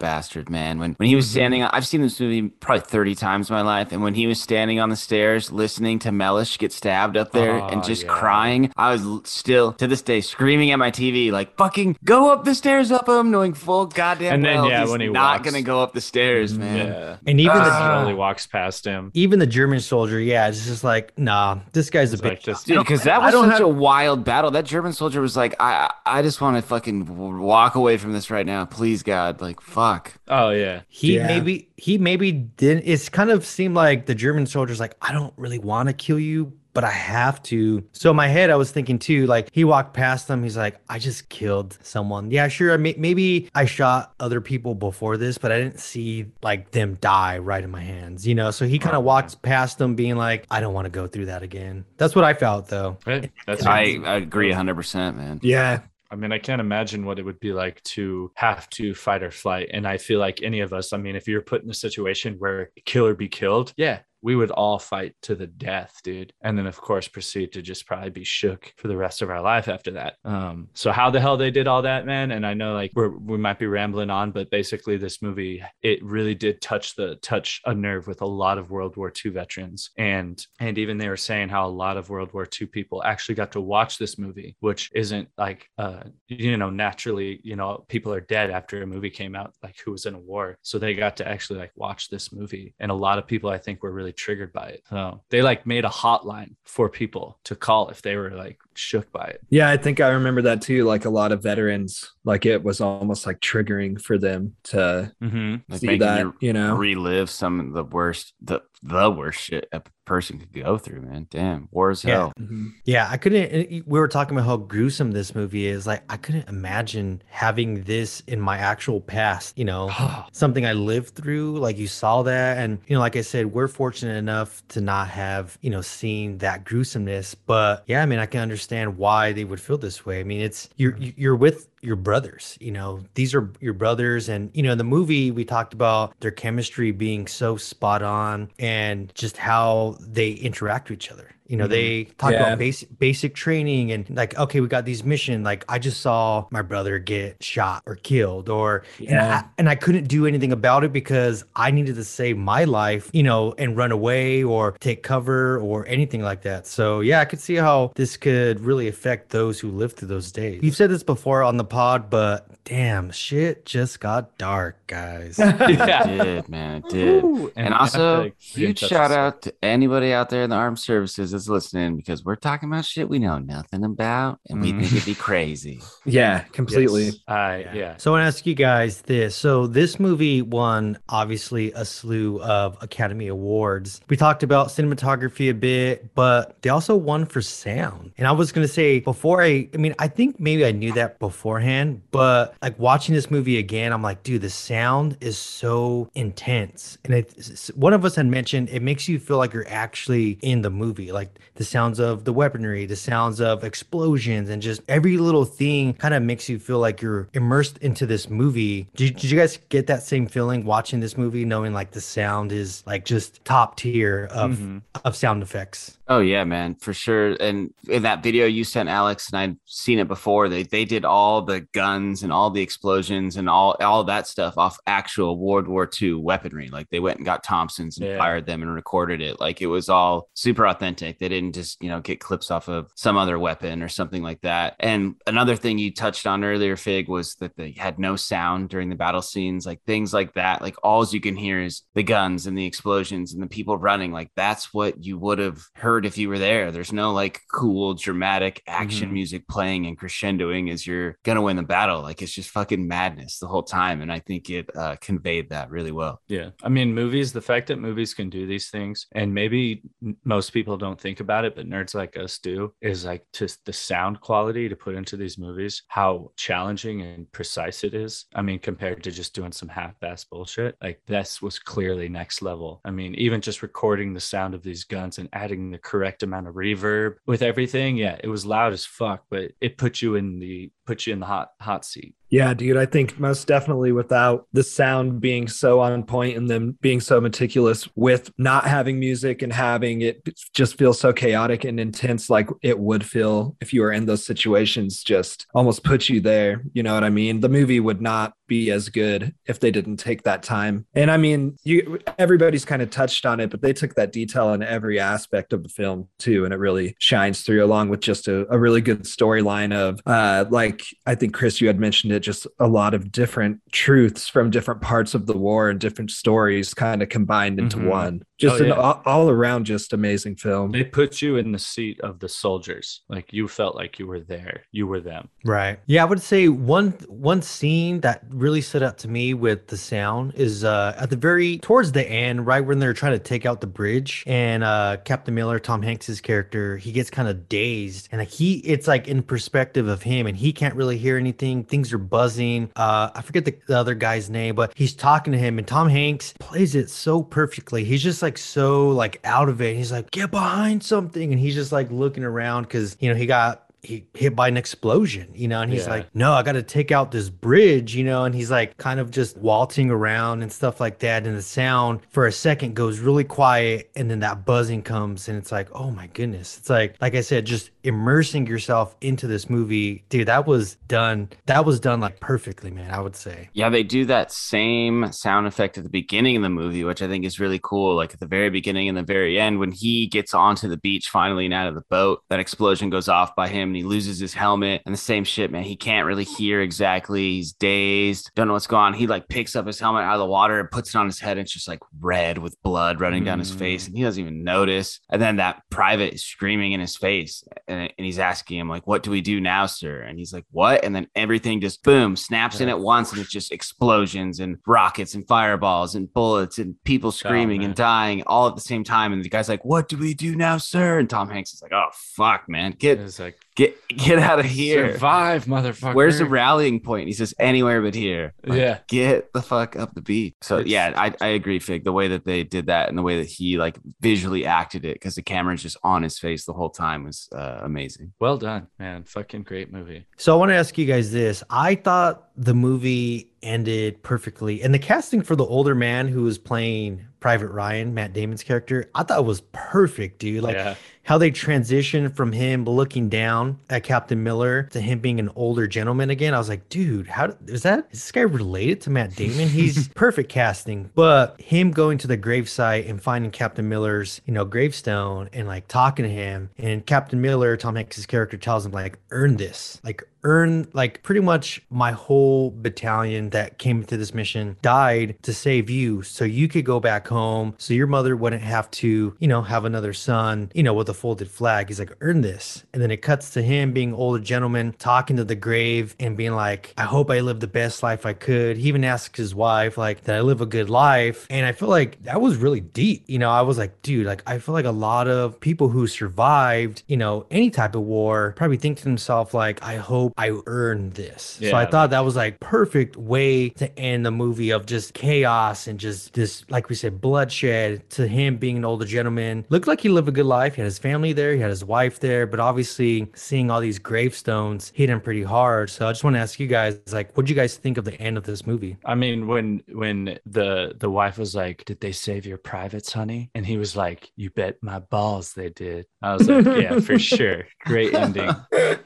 [0.00, 0.80] bastard, man.
[0.80, 1.32] When when he was mm-hmm.
[1.32, 4.40] standing, I've seen this movie probably thirty times in my life, and when he was
[4.40, 8.08] standing on the stairs listening to Mellish get stabbed up there oh, and just yeah.
[8.08, 12.44] crying, I was still to this day screaming at my TV like, "Fucking go up
[12.44, 15.50] the stairs, Upham!" Knowing full goddamn and then, well yeah, he's when he not walks,
[15.50, 16.62] gonna go up the stairs, mm-hmm.
[16.62, 16.86] man.
[16.88, 17.16] Yeah.
[17.28, 18.00] And even uh, the ah.
[18.00, 19.12] only walks past him.
[19.14, 22.48] Even the German soldier, yeah, it's just like, nah, this guy's a bitch.
[22.48, 23.60] Like dude, because that was such have...
[23.60, 24.50] a wild battle.
[24.50, 28.30] That German soldier was like, I I just want to fucking walk away from this
[28.30, 29.42] right now, please God.
[29.42, 30.14] Like fuck.
[30.26, 30.82] Oh yeah.
[30.88, 31.26] He yeah.
[31.26, 32.84] maybe he maybe didn't.
[32.86, 36.18] It's kind of seemed like the German soldiers like, I don't really want to kill
[36.18, 37.84] you, but I have to.
[37.92, 40.42] So in my head, I was thinking too, like he walked past them.
[40.42, 42.30] He's like, I just killed someone.
[42.30, 42.76] Yeah, sure.
[42.78, 47.38] May- maybe I shot other people before this, but I didn't see like them die
[47.38, 48.50] right in my hands, you know?
[48.50, 51.26] So he kind of walks past them being like, I don't want to go through
[51.26, 51.84] that again.
[51.96, 52.98] That's what I felt though.
[53.06, 53.30] Right.
[53.46, 55.40] That's I, I agree 100%, man.
[55.42, 55.80] Yeah.
[56.10, 59.30] I mean, I can't imagine what it would be like to have to fight or
[59.30, 59.70] flight.
[59.72, 62.36] And I feel like any of us, I mean, if you're put in a situation
[62.38, 66.32] where kill or be killed, yeah, we would all fight to the death, dude.
[66.42, 69.42] And then, of course, proceed to just probably be shook for the rest of our
[69.42, 70.14] life after that.
[70.24, 72.30] Um, so how the hell they did all that, man?
[72.30, 76.02] And I know like we're, we might be rambling on, but basically, this movie it
[76.04, 79.90] really did touch the touch a nerve with a lot of World War II veterans,
[79.98, 83.34] and and even they were saying how a lot of World War II people actually
[83.34, 88.12] got to watch this movie, which isn't like uh you know naturally you know people
[88.12, 90.94] are dead after a movie came out like who was in a war, so they
[90.94, 93.92] got to actually like watch this movie, and a lot of people I think were
[93.92, 94.82] really triggered by it.
[94.88, 99.10] So they like made a hotline for people to call if they were like shook
[99.12, 99.40] by it.
[99.50, 100.84] Yeah, I think I remember that too.
[100.84, 105.56] Like a lot of veterans, like it was almost like triggering for them to mm-hmm.
[105.68, 109.68] like see that, you, you know, relive some of the worst, the the worst shit
[109.72, 111.26] a person could go through, man.
[111.30, 112.14] Damn, war as yeah.
[112.14, 112.32] hell.
[112.38, 112.68] Mm-hmm.
[112.84, 113.86] Yeah, I couldn't.
[113.86, 115.86] We were talking about how gruesome this movie is.
[115.86, 119.56] Like, I couldn't imagine having this in my actual past.
[119.56, 119.90] You know,
[120.32, 121.58] something I lived through.
[121.58, 125.08] Like you saw that, and you know, like I said, we're fortunate enough to not
[125.08, 127.34] have you know seen that gruesomeness.
[127.34, 128.61] But yeah, I mean, I can understand
[128.98, 130.20] why they would feel this way.
[130.20, 134.50] I mean, it's you're you're with your brothers you know these are your brothers and
[134.54, 139.36] you know the movie we talked about their chemistry being so spot on and just
[139.36, 141.72] how they interact with each other you know, mm-hmm.
[141.72, 142.46] they talk yeah.
[142.46, 145.42] about basic basic training and like, okay, we got these mission.
[145.42, 149.10] Like, I just saw my brother get shot or killed, or yeah.
[149.10, 152.64] and, I, and I couldn't do anything about it because I needed to save my
[152.64, 156.66] life, you know, and run away or take cover or anything like that.
[156.66, 160.32] So yeah, I could see how this could really affect those who lived through those
[160.32, 160.60] days.
[160.62, 165.38] You've said this before on the pod, but damn, shit just got dark, guys.
[165.38, 166.06] yeah.
[166.06, 166.76] It did, man.
[166.76, 167.24] It did.
[167.24, 171.30] Ooh, and, and also, huge shout out to anybody out there in the armed services
[171.30, 174.80] that's listening because we're talking about shit we know nothing about and we mm.
[174.80, 175.80] think it'd be crazy.
[176.04, 177.04] Yeah, completely.
[177.04, 177.18] Yes.
[177.26, 177.96] Uh, yeah.
[177.96, 179.34] So I want to ask you guys this.
[179.34, 184.02] So this movie won obviously a slew of Academy Awards.
[184.10, 188.12] We talked about cinematography a bit, but they also won for sound.
[188.18, 190.92] And I was going to say before I, I mean, I think maybe I knew
[190.92, 195.36] that beforehand, but But like watching this movie again, I'm like, dude, the sound is
[195.38, 196.98] so intense.
[197.04, 200.62] And it, one of us had mentioned it makes you feel like you're actually in
[200.62, 205.16] the movie, like the sounds of the weaponry, the sounds of explosions, and just every
[205.18, 208.88] little thing kind of makes you feel like you're immersed into this movie.
[208.94, 212.52] Did, did you guys get that same feeling watching this movie, knowing like the sound
[212.52, 214.82] is like just top tier of Mhm.
[215.04, 215.98] of sound effects?
[216.12, 217.36] Oh yeah, man, for sure.
[217.40, 220.50] And in that video you sent Alex, and I'd seen it before.
[220.50, 224.58] They they did all the guns and all the explosions and all all that stuff
[224.58, 226.68] off actual World War II weaponry.
[226.68, 228.18] Like they went and got Thompsons and Yeah.
[228.18, 229.40] fired them and recorded it.
[229.40, 231.18] Like it was all super authentic.
[231.18, 234.42] They didn't just you know get clips off of some other weapon or something like
[234.42, 234.76] that.
[234.80, 238.90] And another thing you touched on earlier, Fig, was that they had no sound during
[238.90, 239.64] the battle scenes.
[239.64, 240.60] Like things like that.
[240.60, 244.12] Like all you can hear is the guns and the explosions and the people running.
[244.12, 246.70] Like that's what you would have heard if you were there.
[246.72, 249.12] There's no like cool dramatic action Mhm.
[249.12, 252.02] music playing and crescendoing as you're gonna win the battle.
[252.02, 254.00] Like it's just fucking madness the whole time.
[254.00, 256.20] And I think it uh, conveyed that really well.
[256.28, 256.50] Yeah.
[256.62, 259.82] I mean, movies, the fact that movies can do these things, and maybe
[260.24, 263.72] most people don't think about it, but nerds like us do, is like just the
[263.72, 268.26] sound quality to put into these movies, how challenging and precise it is.
[268.34, 272.42] I mean, compared to just doing some half ass bullshit, like this was clearly next
[272.42, 272.80] level.
[272.84, 276.48] I mean, even just recording the sound of these guns and adding the correct amount
[276.48, 277.96] of reverb with everything.
[277.96, 281.20] Yeah, it was loud as fuck, but it put you in the put you in
[281.20, 282.14] the hot hot seat.
[282.32, 286.78] Yeah, dude, I think most definitely without the sound being so on point and them
[286.80, 291.78] being so meticulous with not having music and having it just feel so chaotic and
[291.78, 296.20] intense, like it would feel if you were in those situations, just almost put you
[296.20, 296.64] there.
[296.72, 297.40] You know what I mean?
[297.40, 300.86] The movie would not be as good if they didn't take that time.
[300.94, 304.54] And I mean, you everybody's kind of touched on it, but they took that detail
[304.54, 308.26] in every aspect of the film too, and it really shines through along with just
[308.26, 312.20] a, a really good storyline of uh like I think Chris, you had mentioned it,
[312.20, 316.74] just a lot of different truths from different parts of the war and different stories
[316.74, 317.88] kind of combined into Mhm.
[317.88, 318.22] one.
[318.38, 318.74] Just Oh, an yeah.
[318.74, 320.72] all, all around just amazing film.
[320.72, 323.02] They put you in the seat of the soldiers.
[323.08, 324.62] Like you felt like you were there.
[324.72, 325.28] You were them.
[325.44, 325.78] Right.
[325.86, 329.76] Yeah, I would say one one scene that really stood out to me with the
[329.76, 333.46] sound is uh at the very towards the end, right when they're trying to take
[333.46, 338.08] out the bridge, and uh Captain Miller, Tom Hanks's character, he gets kind of dazed,
[338.10, 341.64] and like he, it's like in perspective of him, and he can't really hear anything.
[341.64, 342.70] Things are buzzing.
[342.76, 345.88] Uh, I forget the, the other guy's name, but he's talking to him, and Tom
[345.88, 347.82] Hanks plays it so perfectly.
[347.82, 349.74] He's just like so like out of it.
[349.74, 353.26] He's like, get behind something, and he's just like looking around because you know he
[353.26, 355.90] got he hit by an explosion, you know, and he's Yeah.
[355.90, 359.00] like, no, I got to take out this bridge, you know, and he's like kind
[359.00, 361.26] of just waltzing around and stuff like that.
[361.26, 365.36] And the sound for a second goes really quiet, and then that buzzing comes, and
[365.36, 366.58] it's like, oh my goodness.
[366.58, 370.28] It's like, like I said, just immersing yourself into this movie, dude.
[370.28, 371.30] That was done.
[371.46, 372.92] That was done like perfectly, man.
[372.92, 373.48] I would say.
[373.52, 377.08] Yeah, they do that same sound effect at the beginning of the movie, which I
[377.08, 377.96] think is really cool.
[377.96, 381.08] Like at the very beginning and the very end, when he gets onto the beach
[381.08, 384.18] finally and out of the boat, that explosion goes off by him and he loses
[384.18, 384.82] his helmet.
[384.86, 385.62] And the same shit, man.
[385.62, 387.22] He can't really hear exactly.
[387.36, 388.94] He's dazed, don't know what's going on.
[388.94, 391.18] He like picks up his helmet out of the water and puts it on his
[391.18, 391.38] head.
[391.38, 393.58] And it's just like red with blood running down his Mm.
[393.58, 393.86] face.
[393.86, 395.00] And he doesn't even notice.
[395.10, 397.42] And then that private is screaming in his face.
[397.66, 400.02] And, and he's asking him, like, what do we do now, sir?
[400.02, 400.84] And he's like, what?
[400.84, 403.12] And then everything just boom, snaps in at once.
[403.12, 407.70] And it's just explosions and rockets and fireballs and bullets and people screaming man.
[407.70, 409.12] and dying all at the same time.
[409.12, 410.98] And the guy's like, what do we do now, sir?
[410.98, 412.72] And Tom Hanks is like, oh, fuck, man.
[412.78, 414.92] Get, It's like get, get out of here.
[414.94, 415.94] survive, motherfucker.
[415.94, 417.06] Where's the rallying point?
[417.08, 418.34] He says, anywhere but here.
[418.44, 418.78] Like, Yeah.
[418.88, 420.34] Get the fuck up the beach.
[420.40, 421.84] So It's- yeah, I, I agree, Fig.
[421.84, 424.94] The way that they did that and the way that he like visually acted it,
[424.94, 428.12] because the camera's just on his face the whole time was uh, amazing.
[428.20, 429.04] Well done, man.
[429.04, 430.06] Fucking great movie.
[430.16, 431.42] So I want to ask you guys this.
[431.50, 434.62] I thought the movie ended perfectly.
[434.62, 438.90] And the casting for the older man who was playing Private Ryan, Matt Damon's character,
[438.94, 440.42] I thought it was perfect, dude.
[440.42, 440.74] Like yeah.
[441.04, 445.66] how they transitioned from him looking down at Captain Miller to him being an older
[445.66, 446.34] gentleman again.
[446.34, 447.86] I was like, dude, how is that?
[447.92, 449.48] Is this guy related to Matt Damon?
[449.48, 450.90] He's perfect casting.
[450.94, 455.68] But him going to the gravesite and finding Captain Miller's, you know, gravestone and like
[455.68, 460.02] talking to him, and Captain Miller, Tom Hanks' character, tells him like, earn this, like
[460.24, 465.68] earn like pretty much my whole battalion that came into this mission died to save
[465.68, 469.42] you so you could go back home so your mother wouldn't have to you know
[469.42, 471.68] have another son you know with a folded flag.
[471.68, 472.64] He's like, earn this.
[472.72, 476.34] And then it cuts to him being older gentleman talking to the grave and being
[476.34, 478.56] like, I hope I lived the best life I could.
[478.56, 481.26] He even asks his wife, like, did I live a good life?
[481.30, 483.04] And I feel like that was really deep.
[483.06, 485.86] You know, I was like, dude, like, I feel like a lot of people who
[485.86, 490.38] survived, you know, any type of war probably think to themselves, like, I hope I
[490.46, 491.38] earned this.
[491.40, 495.66] So I thought that was like perfect way to end the movie of just chaos
[495.66, 499.44] and just this, like we said, bloodshed to him being an older gentleman.
[499.48, 500.54] Looked like he lived a good life.
[500.54, 503.78] He had his family there, he had his wife there, but obviously seeing all these
[503.78, 505.70] gravestones hit him pretty hard.
[505.70, 507.84] So I just want to ask you guys, like, what do you guys think of
[507.84, 508.76] the end of this movie?
[508.84, 513.30] I mean, when when the the wife was like, "Did they save your privates, honey?"
[513.34, 516.98] and he was like, "You bet my balls they did." I was like, "Yeah, for
[517.12, 518.30] sure, great ending."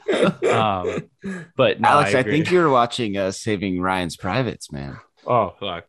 [0.47, 1.09] Um,
[1.55, 2.33] but no, Alex, I, agree.
[2.33, 4.97] think you're watching uh, Saving Ryan's Privates, man.
[5.25, 5.85] Oh, fuck.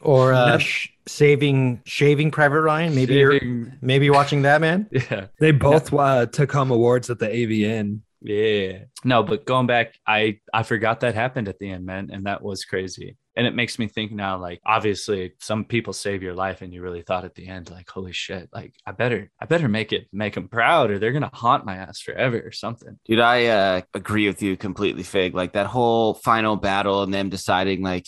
[0.00, 2.94] Or uh, sh- saving, shaving Private Ryan?
[2.94, 3.40] Maybe you're
[3.80, 4.88] maybe you're watching that, man.
[4.92, 5.26] Yeah.
[5.40, 8.00] They both uh, took home awards at the AVN.
[8.22, 8.84] Yeah.
[9.04, 12.42] No, but going back, I I forgot that happened at the end, man, and that
[12.42, 13.16] was crazy.
[13.36, 16.82] And it makes me think now, like obviously some people save your life, and you
[16.82, 20.08] really thought at the end, like, holy shit, like I better I better make it
[20.12, 22.98] make them proud, or they're gonna haunt my ass forever or something.
[23.04, 25.34] Dude, I uh, agree with you completely, Fig.
[25.34, 28.06] Like that whole final battle and them deciding like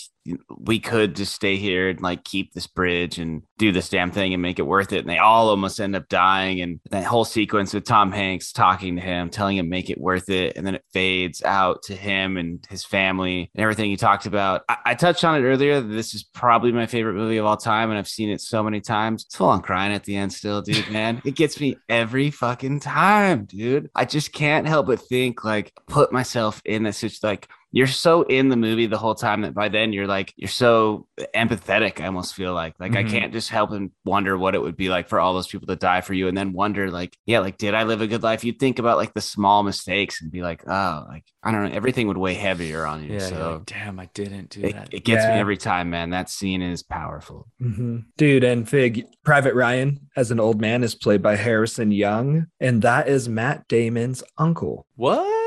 [0.59, 4.33] we could just stay here and like keep this bridge and do this damn thing
[4.33, 5.01] and make it worth it.
[5.01, 6.61] And they all almost end up dying.
[6.61, 10.29] And that whole sequence with Tom Hanks talking to him, telling him make it worth
[10.29, 14.27] it, and then it fades out to him and his family and everything he talked
[14.27, 14.63] about.
[14.69, 15.81] I, I touched on it earlier.
[15.81, 18.81] This is probably my favorite movie of all time, and I've seen it so many
[18.81, 19.25] times.
[19.25, 20.91] It's full on crying at the end still, dude.
[20.91, 23.91] Man, it gets me every fucking time, dude.
[23.95, 26.99] I just can't help but think like put myself in this.
[26.99, 27.29] situation.
[27.29, 30.49] like you're so in the movie the whole time that by then you're like you're
[30.49, 32.01] so empathetic.
[32.01, 32.97] I almost feel like like Mhm.
[32.97, 35.67] I can't just help and wonder what it would be like for all those people
[35.69, 38.23] to die for you, and then wonder like yeah, like did I live a good
[38.23, 38.45] life?
[38.45, 41.75] You'd think about like the small mistakes and be like oh, like I don't know,
[41.75, 43.15] everything would weigh heavier on you.
[43.15, 43.19] Yeah.
[43.21, 44.89] so like, Damn, I didn't do it, that.
[44.93, 46.11] it gets me every time, man.
[46.11, 47.49] That scene is powerful.
[47.61, 48.05] Mhm.
[48.17, 52.83] Dude, and Fig, Private Ryan as an old man is played by Harrison Young, and
[52.83, 54.87] that is Matt Damon's uncle.
[54.95, 55.42] what?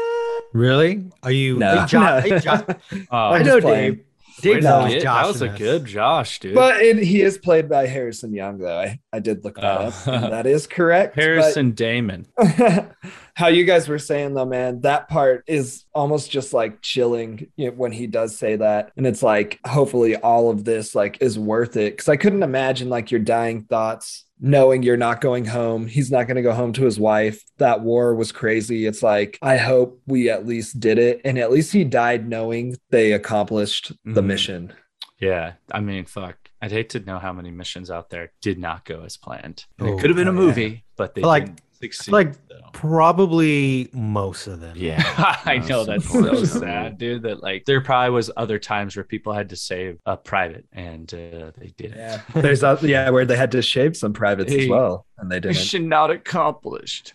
[0.55, 1.11] Really?
[1.21, 1.57] Are you?
[1.57, 2.65] No, Hey, Jo- hey, Jo-
[3.11, 3.59] Oh, I I know.
[3.59, 4.01] Dave.
[4.41, 4.87] Dave No.
[4.87, 6.55] Josh that was a good Josh, dude.
[6.55, 8.77] but it, he is played by Harrison Young, though.
[8.77, 9.63] I, I did look that
[10.07, 10.11] Oh.
[10.11, 10.29] up.
[10.31, 11.15] that is correct.
[11.15, 12.25] but- Harrison Damon.
[13.35, 17.67] how you guys were saying though man that part is almost just like chilling you
[17.67, 21.37] know, when he does say that and it's like hopefully all of this like is
[21.37, 25.87] worth it because i couldn't imagine like your dying thoughts knowing you're not going home
[25.87, 29.37] he's not going to go home to his wife that war was crazy it's like
[29.41, 33.91] i hope we at least did it and at least he died knowing they accomplished
[34.03, 34.25] the Mhm.
[34.25, 34.73] mission
[35.19, 36.35] Yeah, I mean, fuck.
[36.61, 39.63] I'd hate to know how many missions out there did not go as planned.
[39.79, 40.37] And Oh, it could have been a yeah.
[40.45, 42.11] movie, but they But, like- didn't succeed.
[42.11, 42.39] like- so.
[42.73, 44.73] Probably most of them.
[44.75, 45.01] Yeah.
[45.45, 47.23] I know that's so sad, dude.
[47.23, 51.11] That like there probably was other times where people had to save a private and
[51.13, 51.97] uh, they didn't.
[51.97, 55.39] yeah there's a, yeah where they had to shave some privates as well and they
[55.39, 57.13] didn't Mission not accomplished.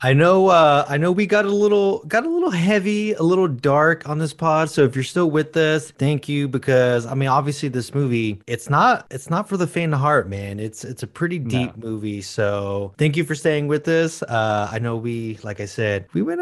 [0.00, 3.48] I know uh I know we got a little got a little heavy, a little
[3.48, 4.70] dark on this pod.
[4.70, 8.70] So if you're still with us, thank you because I mean obviously this movie, it's
[8.70, 10.60] not it's not for the faint of heart, man.
[10.60, 12.22] It's it's a pretty deep movie.
[12.22, 14.22] So thank you for staying with us.
[14.22, 16.40] Uh I know we like I said, we went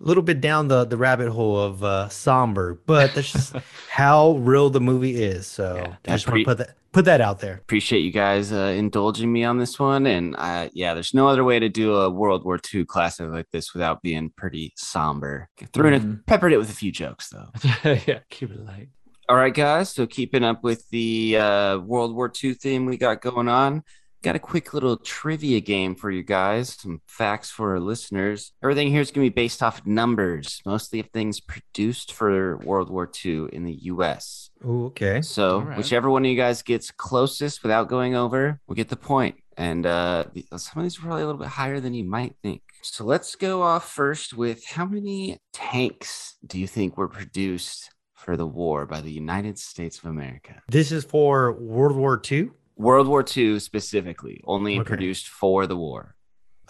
[0.00, 3.54] a little bit down the the rabbit hole of uh somber, but that's just
[3.90, 5.46] how real the movie is.
[5.46, 7.54] So Yeah, I just want to put that put that out there.
[7.56, 10.06] appreciate you guys uh, indulging me on this one.
[10.06, 13.50] And uh, yeah, there's no other way to do a World War II classic like
[13.52, 15.48] this without being pretty somber.
[15.74, 16.24] Threw Mhm.
[16.26, 17.48] peppered it with a few jokes though.
[18.06, 18.88] yeah, keep it light.
[19.28, 19.90] All right, guys.
[19.90, 23.82] So keeping up with the uh, World War II theme we got going on,
[24.26, 26.70] got a quick little trivia game for you guys.
[26.70, 28.52] Some facts for our listeners.
[28.60, 32.90] Everything here is going to be based off numbers, mostly of things produced for World
[32.90, 34.50] War II in the U.S.
[34.64, 35.22] Ooh, okay.
[35.22, 35.78] So All right.
[35.78, 39.36] whichever one of you guys gets closest without going over will get the point.
[39.56, 40.24] And uh,
[40.56, 42.62] some of these are probably a little bit higher than you might think.
[42.82, 48.36] So let's go off first with how many tanks do you think were produced for
[48.36, 50.60] the war by the United States of America?
[50.68, 52.50] This is for World War II.
[52.76, 54.84] World War II specifically, only Okay.
[54.86, 56.14] produced for the war.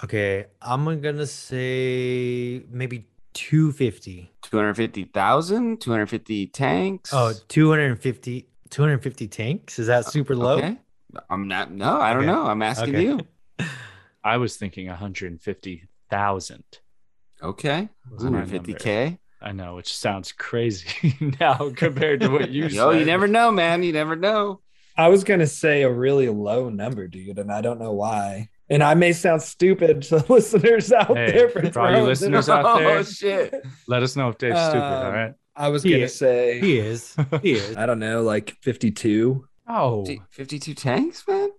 [0.05, 4.31] Okay, I'm gonna say maybe 250.
[4.43, 7.13] 250,000, 250 tanks.
[7.13, 9.79] Oh, 250, 250 tanks?
[9.79, 10.59] Is that super low?
[10.59, 10.79] okay.
[11.31, 12.33] I'm not, no, I don't Okay.
[12.33, 12.47] know.
[12.47, 13.03] I'm asking Okay.
[13.05, 13.27] you.
[14.25, 16.65] I was thinking 150,000.
[17.43, 17.89] Okay.
[18.11, 19.19] 150K.
[19.41, 23.01] I know, which sounds crazy now compared to what you Yo, said.
[23.01, 23.83] you never know, man.
[23.83, 24.61] You never know.
[24.99, 28.49] I was gonna say a really low number, dude, and I don't know why.
[28.69, 31.49] And I may sound stupid to listeners out Hey, there.
[31.51, 32.99] for all you listeners out there.
[32.99, 33.55] Oh shit!
[33.87, 34.83] Let us know if Dave's stupid.
[34.83, 35.35] All Um.
[35.55, 36.15] I was He gonna is.
[36.17, 37.17] say He is.
[37.43, 37.77] He is.
[37.79, 39.47] I don't know, like 52.
[39.69, 41.51] Oh, 52 tanks, man.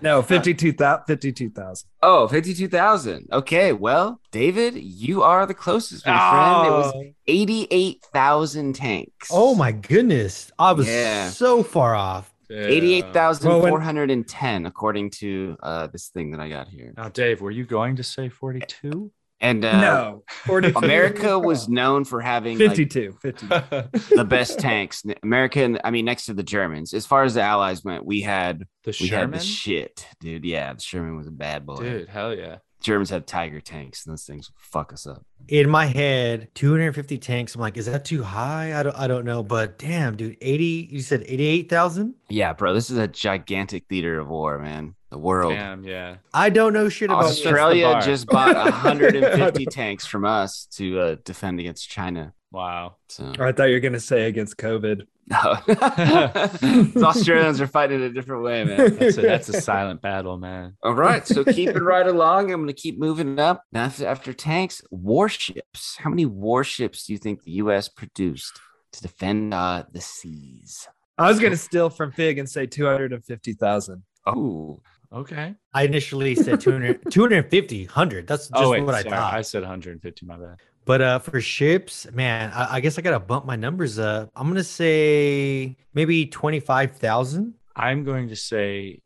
[0.00, 1.04] No, 52,000.
[1.06, 1.88] 52,000.
[2.02, 3.28] Oh, 52,000.
[3.32, 6.66] Okay, well, David, you are the closest, my friend.
[6.66, 9.28] It was 88,000 tanks.
[9.32, 10.50] oh my goodness.
[10.58, 11.28] I was Yeah.
[11.30, 12.32] so far off.
[12.50, 12.66] Yeah.
[12.66, 16.92] 88,410, according to uh, this thing that I got here.
[16.96, 19.12] Now, Dave, were you going to say 42?
[19.40, 20.78] And uh, no, 42.
[20.78, 23.16] America was known for having like, 52.
[23.22, 23.48] 52.
[24.16, 25.02] the best tanks.
[25.22, 26.92] American, I mean, next to the Germans.
[26.92, 29.38] As far as the Allies went, we had The we had Sherman?
[29.38, 30.44] the shit, dude.
[30.44, 31.76] Yeah, the Sherman was a bad boy.
[31.76, 32.58] Dude, hell yeah.
[32.80, 35.24] Germans have Tiger tanks, and those things fuck us up.
[35.48, 37.54] In my head, 250 tanks.
[37.54, 38.78] I'm like, is that too high?
[38.78, 39.42] I don't I don't know.
[39.42, 42.14] But damn, dude, 80, you said 88,000?
[42.28, 44.94] Yeah, bro, this is a gigantic theater of war, man.
[45.10, 45.52] The world.
[45.54, 46.16] Damn, yeah.
[46.32, 47.46] I don't know shit about Awesome.
[47.48, 48.54] Australia just bought
[48.84, 52.32] 150 tanks from us to uh, defend against China.
[52.52, 52.96] Wow.
[53.08, 55.02] So I thought you were gonna say against COVID.
[55.26, 55.56] no.
[55.66, 58.96] the Australians are fighting a different way, man.
[58.98, 60.76] That's a, that's a silent battle, man.
[60.82, 62.50] All right, so keep it right along.
[62.52, 63.62] I'm going to keep moving up.
[63.70, 65.96] Now, after, after tanks, warships.
[65.98, 67.88] How many warships do you think the U.S.
[67.88, 68.58] produced
[68.92, 70.88] to defend uh, the seas?
[71.16, 74.02] I was gonna steal from Fig and say 250,000.
[74.26, 74.80] Oh,
[75.12, 75.54] Okay.
[75.74, 78.26] I initially said 200, 250, 100.
[78.26, 78.82] That's just oh, wait.
[78.82, 79.10] what I sorry.
[79.16, 79.34] thought.
[79.34, 80.56] I said 150, my bad.
[80.84, 84.30] But uh, for ships, man, I, I guess I gotta bump my numbers up.
[84.34, 87.54] I'm gonna say maybe twenty five thousand.
[87.76, 89.00] I'm going to say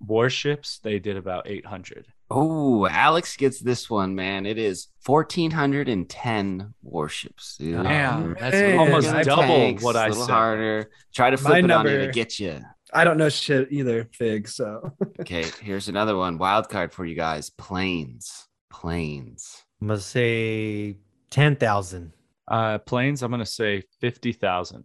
[0.00, 2.06] warships, they did about 800.
[2.30, 4.46] oh, Alex gets this one, man.
[4.46, 7.56] It is 1,410 warships.
[7.56, 7.82] dude.
[7.82, 10.32] Damn, that's Man, almost I- double Tanks, what I a little said.
[10.32, 10.90] harder.
[11.14, 12.60] Try to My flip it on you to get you.
[12.92, 14.48] I don't know shit either, Fig.
[14.48, 16.38] So Okay, here's another one.
[16.38, 17.50] Wild card for you guys.
[17.50, 18.46] Planes.
[18.70, 19.62] Planes.
[19.80, 20.96] I'm gonna say
[21.30, 22.12] ten thousand.
[22.48, 24.84] Uh, planes, I'm going to say 50,000.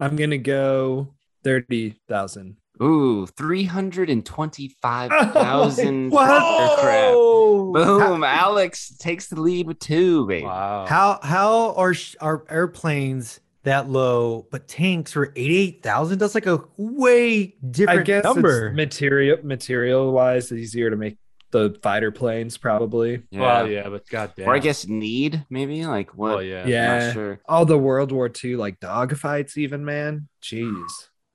[0.00, 1.12] I'm gonna go
[1.44, 2.56] 30,000.
[2.82, 6.30] Ooh, 325,000 What?
[6.30, 7.12] aircraft.
[7.14, 7.72] Oh!
[7.72, 8.24] Boom.
[8.24, 10.44] Alex takes the lead with two, baby.
[10.46, 10.86] Wow.
[10.88, 16.18] How how are sh- are airplanes that low, but tanks were eighty eight thousand?
[16.18, 18.68] That's like a way different I guess number.
[18.68, 21.18] it's material material wise easier to make
[21.52, 23.22] the fighter planes probably.
[23.30, 23.40] Yeah.
[23.40, 24.48] Well, yeah, but goddamn.
[24.48, 25.84] Or I guess need, maybe?
[25.86, 26.30] Like what?
[26.36, 26.66] Well, yeah.
[26.66, 26.98] Yeah.
[27.06, 27.40] not sure.
[27.46, 30.28] All the World War II like dogfights even man.
[30.42, 30.82] Jeez.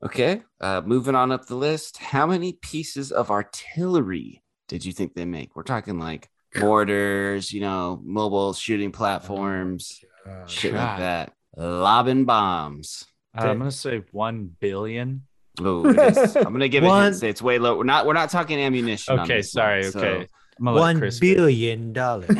[0.04, 0.42] Okay.
[0.60, 1.98] Uh, moving on up the list.
[1.98, 5.56] How many pieces of artillery did you think they make?
[5.56, 6.30] We're talking like
[6.60, 10.80] mortars, you know, mobile shooting platforms, Uh, shit God.
[10.90, 11.34] like that.
[11.56, 13.06] Lobbing bombs.
[13.38, 15.24] Uh, I'm going to say 1 billion.
[15.60, 15.86] Oh.
[16.36, 16.88] I'm gonna give it.
[16.88, 17.24] One- Hints.
[17.24, 17.78] It's way low.
[17.78, 18.06] We're not.
[18.06, 19.20] We're not talking ammunition.
[19.20, 19.82] Okay, this sorry.
[19.82, 20.28] one, okay.
[20.58, 22.30] I'm gonna let One Chris billion dollars.
[22.30, 22.36] uh,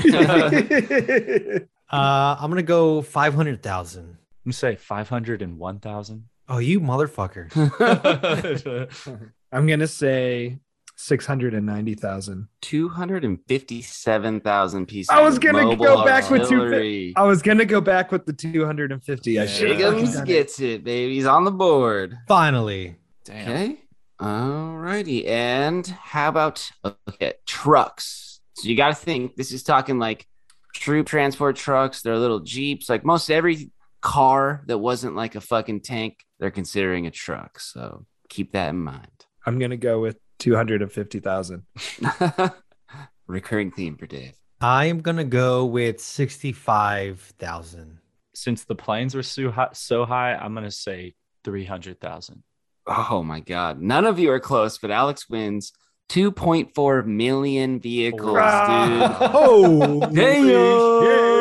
[1.91, 4.05] I'm gonna go five hundred thousand.
[4.05, 6.24] I'm gonna say 501,000.
[6.49, 7.47] Oh, you motherfucker!
[9.51, 10.57] I'm gonna say
[11.02, 12.47] 690,000.
[12.62, 15.10] Two hundred and fifty-seven thousand pieces.
[15.10, 17.14] I was gonna go back with two.
[17.16, 19.39] I was gonna go back with the 250.
[19.39, 19.47] I Yeah.
[19.49, 21.16] should have gets it, baby.
[21.16, 22.18] He's on the board.
[22.28, 22.95] Finally,
[23.26, 23.49] Damn.
[23.49, 23.78] Okay.
[24.20, 25.28] Alrighty.
[25.28, 26.70] And how about
[27.10, 28.39] okay trucks?
[28.56, 29.36] So you got to think.
[29.36, 30.28] This is talking like
[30.76, 32.02] troop transport trucks.
[32.02, 32.89] They're little jeeps.
[32.89, 33.72] Like most every
[34.02, 37.60] car that wasn't like a fucking tank, they're considering a truck.
[37.60, 39.08] So keep that in mind.
[39.45, 41.64] I'm gonna go with 250,000.
[43.28, 44.34] Recurring theme for Dave.
[44.60, 48.00] I am gonna go with sixty-five thousand.
[48.34, 52.44] Since the planes were so high, so high I'm going to say 300,000.
[52.88, 53.82] Oh my God.
[53.82, 55.74] None of you are close, but Alex wins
[56.10, 58.36] 2.4 million vehicles, dude.
[59.34, 61.41] Oh, Damn.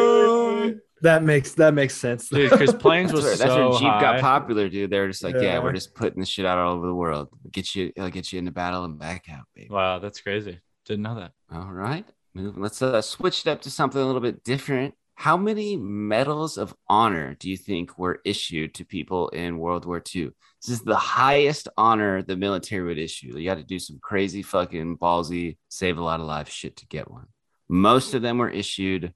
[1.03, 2.29] That makes that makes sense.
[2.29, 4.01] Dude, because planes That's was where, that's so where Jeep high.
[4.01, 4.91] got popular, dude.
[4.91, 5.43] They're just like, yeah.
[5.43, 5.59] Yeah.
[5.61, 7.29] we're just putting this shit out all over the world.
[7.51, 9.69] Get you, it'll get you into battle and back out, baby.
[9.71, 10.61] Wow, that's crazy.
[10.85, 11.33] Didn't know that.
[11.53, 12.63] All right, moving.
[12.63, 14.95] Let's uh, switch it up to something a little bit different.
[15.15, 20.03] How many medals of honor do you think were issued to people in World War
[20.15, 20.31] II?
[20.63, 23.39] This is the highest honor the military would issue.
[23.39, 26.87] You got to do some crazy fucking ballsy, save a lot of lives shit to
[26.87, 27.27] get one.
[27.69, 29.13] Most of them were issued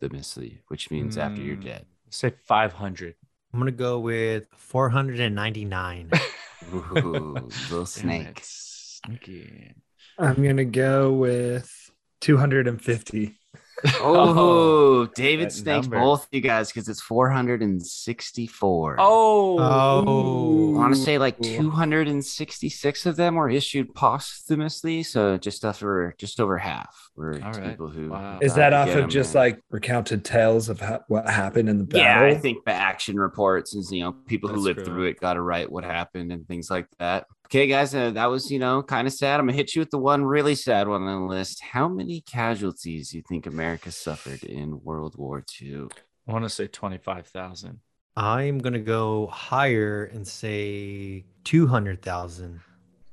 [0.00, 1.64] posthumously, which means after you're Mm.
[1.64, 1.86] dead.
[2.10, 3.14] Say 500.
[3.52, 6.10] I'm gonna go with four hundred and ninety-nine.
[6.72, 6.82] Ooh,
[7.34, 8.40] little Damn snake.
[8.44, 9.74] Sneaky.
[10.18, 11.90] I'm gonna go with
[12.20, 13.36] 250.
[14.02, 16.00] Oh, oh, David that snaked number.
[16.00, 18.96] both you guys because it's 464.
[18.98, 20.74] Oh, Oh.
[20.74, 26.40] I want to say like 266 of them were issued posthumously, so just over just
[26.40, 27.70] over half were All right.
[27.70, 28.10] people who.
[28.10, 28.38] Wow.
[28.42, 29.42] Is that off of just man.
[29.44, 32.00] like recounted tales of ha- what happened in the battle?
[32.06, 34.86] Yeah, I think the action reports and you know people who lived true.
[34.86, 37.26] through it got to write what happened and things like that.
[37.50, 39.40] Okay, guys, uh, that was you know kind of sad.
[39.40, 41.60] I'm gonna hit you with the one really sad one on the list.
[41.60, 45.88] How many casualties do you think America suffered in World War II?
[46.28, 47.80] I want to say twenty-five thousand.
[48.14, 52.60] I'm gonna go higher and say two hundred thousand.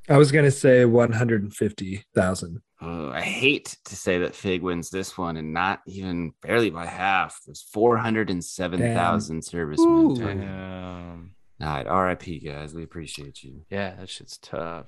[0.07, 2.61] I was gonna say 150,000.
[2.79, 6.85] Uh, I hate to say that Fig wins this one, and not even barely by
[6.85, 7.39] half.
[7.43, 10.11] There's 407,000 servicemen.
[10.11, 11.29] Ooh.
[11.59, 11.83] Damn.
[11.85, 11.87] Damn.
[11.87, 12.73] All right, RIP, guys.
[12.73, 13.65] We appreciate you.
[13.69, 14.87] Yeah, that shit's tough.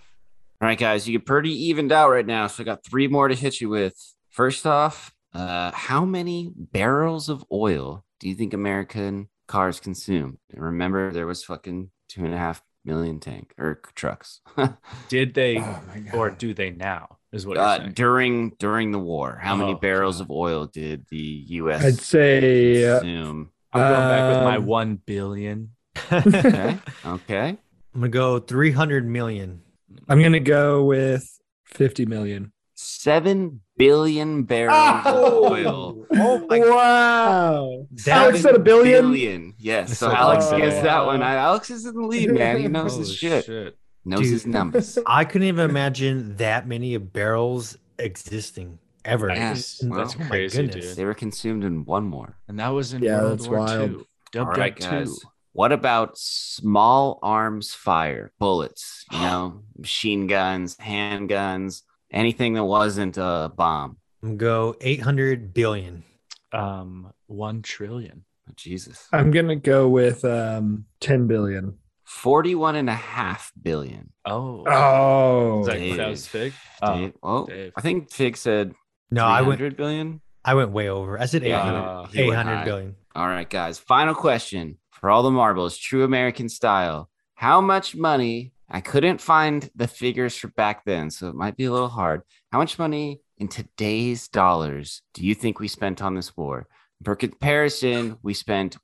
[0.61, 2.47] All right, guys, you get pretty evened out right now.
[2.47, 3.95] So I got three more to hit you with.
[4.29, 10.37] First off, uh, how many barrels of oil do you think American cars consume?
[10.51, 14.39] And remember, there was fucking two and a half million tank or trucks
[15.09, 15.81] Did they Oh
[16.13, 17.17] or do they now?
[17.31, 17.91] Is what you're uh, saying.
[17.93, 19.37] during during the war.
[19.41, 20.23] How many Oh, barrels God.
[20.25, 21.17] of oil did the
[21.47, 21.83] U.S.
[21.85, 22.99] I'd say uh.
[23.01, 25.71] I'm going back with my Um, one billion.
[26.11, 27.47] Okay, okay.
[27.93, 29.61] I'm gonna go three hundred million.
[30.07, 32.51] I'm gonna go with 50 million.
[32.75, 35.51] Seven billion barrels of oh!
[35.51, 36.05] oil.
[36.13, 37.85] Oh my wow.
[38.05, 39.07] That Alex said a billion.
[39.11, 39.53] Billion.
[39.59, 39.97] Yes.
[39.97, 40.61] So So Alex close.
[40.61, 41.21] gets that one.
[41.21, 42.57] I- Alex is in the lead, man.
[42.59, 43.77] He knows his Holy shit.
[44.05, 44.97] Knows his numbers.
[45.05, 49.29] I couldn't even imagine that many barrels existing ever.
[49.29, 49.81] Yes.
[49.81, 50.95] And- That's oh crazy, dude.
[50.95, 52.37] They were consumed in one more.
[52.47, 53.91] And that was in Yeah, World that's War wild.
[53.91, 53.97] II.
[54.39, 55.19] All Dub guys.
[55.19, 55.28] 2.
[55.53, 59.05] What about small arms fire, bullets?
[59.11, 63.97] You know, machine guns, handguns, anything that wasn't a bomb.
[64.37, 66.03] Go eight hundred billion.
[66.51, 68.25] Um, one trillion.
[68.49, 69.07] Oh, Jesus.
[69.13, 71.77] I'm gonna go with um 10 billion.
[72.05, 74.11] 41 and a half billion.
[74.25, 74.63] Oh.
[74.67, 75.97] Oh, Is that, Dave.
[75.97, 76.53] that was big.
[76.81, 77.73] Oh, Dave- oh, Dave.
[77.77, 78.73] I think Fig said
[79.11, 80.21] No, I went 300 billion.
[80.43, 81.19] I went way over.
[81.21, 81.79] I said eight Yeah, hundred.
[81.79, 82.65] Uh, he went Eight hundred high.
[82.65, 82.95] billion.
[83.15, 83.77] All right, guys.
[83.77, 87.09] Final question for all the marbles, true American style.
[87.35, 88.53] How much money?
[88.69, 92.21] I couldn't find the figures for back then, so it might be a little hard.
[92.51, 96.67] How much money in today's dollars do you think we spent on this war?
[97.03, 98.77] For comparison, we spent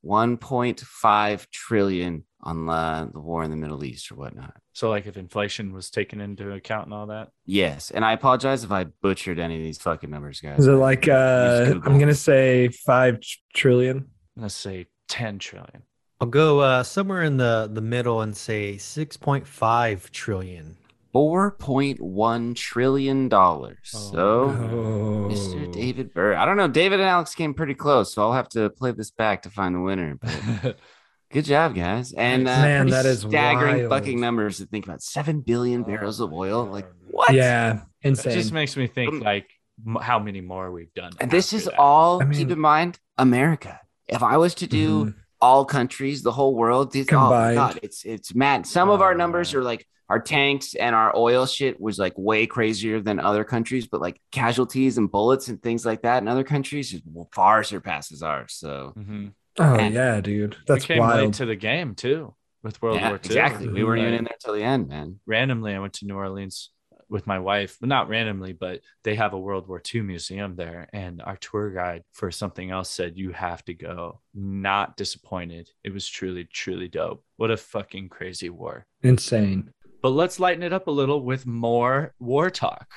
[0.59, 4.53] 1.5 trillion on uh, the war in the Middle East or whatnot.
[4.74, 8.63] So, like, if inflation was taken into account and all that, Yes, and I apologize
[8.63, 10.59] if I butchered any of these fucking numbers, guys.
[10.59, 14.09] is it like uh I'm gonna say five tr- trillion.
[14.38, 15.84] let's say 10 trillion.
[16.22, 20.78] I'll go uh, somewhere in the the middle and say six point five trillion.
[21.11, 23.91] Four point one trillion dollars.
[23.95, 25.30] Oh, so, Oh.
[25.32, 25.72] Mr.
[25.72, 26.36] David Burr.
[26.36, 26.68] I don't know.
[26.68, 29.74] David and Alex came pretty close, so I'll have to play this back to find
[29.76, 30.18] the winner.
[30.22, 30.78] But
[31.32, 32.11] good job, guys.
[32.13, 33.89] And uh, Man, that is staggering wild.
[33.91, 35.01] fucking numbers to think about.
[35.01, 36.66] Seven billion barrels of oil.
[36.66, 36.72] God.
[36.74, 37.34] Like what?
[37.34, 38.34] Yeah, It insane.
[38.34, 39.49] just makes me think, Um, like,
[39.88, 41.11] m- how many more we've done.
[41.22, 41.78] And this is that.
[41.80, 42.22] all.
[42.22, 43.80] I keep in mind, America.
[44.09, 45.16] If I was to do Mhm.
[45.42, 48.66] All countries, the whole world, these, oh god, it's it's mad.
[48.66, 49.62] Some of our Oh, numbers man.
[49.62, 53.88] are like our tanks and our oil shit was like way crazier than other countries,
[53.88, 58.22] but like casualties and bullets and things like that in other countries just far surpasses
[58.22, 58.54] ours.
[58.54, 59.34] So Mhm.
[59.58, 59.94] Oh Man.
[59.94, 60.56] yeah, dude.
[60.56, 61.34] we That's came late wild.
[61.36, 63.22] to the game, too, with World yeah, War II.
[63.26, 63.68] exactly.
[63.70, 65.20] We weren't even in there till the end, man.
[65.26, 66.70] randomly i went to new orleans
[67.10, 70.88] with my wife not randomly but they have a world war ii museum there.
[70.93, 74.22] And our tour guide for something else said you have to go.
[74.34, 75.70] Not disappointed.
[75.84, 77.24] It was truly truly dope.
[77.38, 78.86] What a fucking crazy war.
[79.03, 79.72] Insane.
[80.01, 82.88] but let's lighten it up a little with more war talk.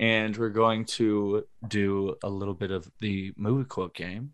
[0.00, 4.32] And we're going to do a little bit of the movie quote game.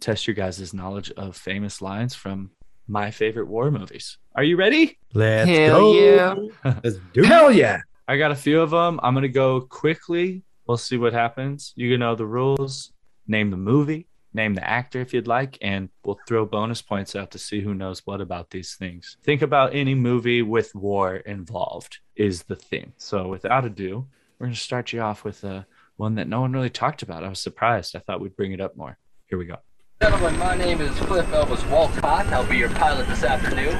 [0.00, 2.50] Test your guys' knowledge of famous lines from
[2.90, 4.18] my favorite war movies.
[4.34, 4.98] Are you ready?
[5.14, 5.94] Let's Hell go.
[5.94, 6.34] yeah.
[6.84, 7.26] Let's do it.
[7.26, 7.80] Hell yeah.
[8.08, 8.98] I got a few of them.
[9.02, 10.42] I'm going to go quickly.
[10.66, 11.72] We'll see what happens.
[11.76, 12.92] You know the rules.
[13.28, 17.30] Name the movie, name the actor if you'd like, and we'll throw bonus points out
[17.30, 19.16] to see who knows what about these things.
[19.22, 22.92] Think about any movie with war involved, is the thing.
[22.96, 25.62] So, without ado, we're going to start you off with uh,
[25.96, 27.22] one that no one really talked about.
[27.22, 27.94] I was surprised.
[27.94, 28.98] I thought we'd bring it up more.
[29.26, 29.58] Here we go.
[30.02, 32.26] Gentlemen, my name is Cliff Elvis Wolcott.
[32.28, 33.76] I'll be your pilot this afternoon.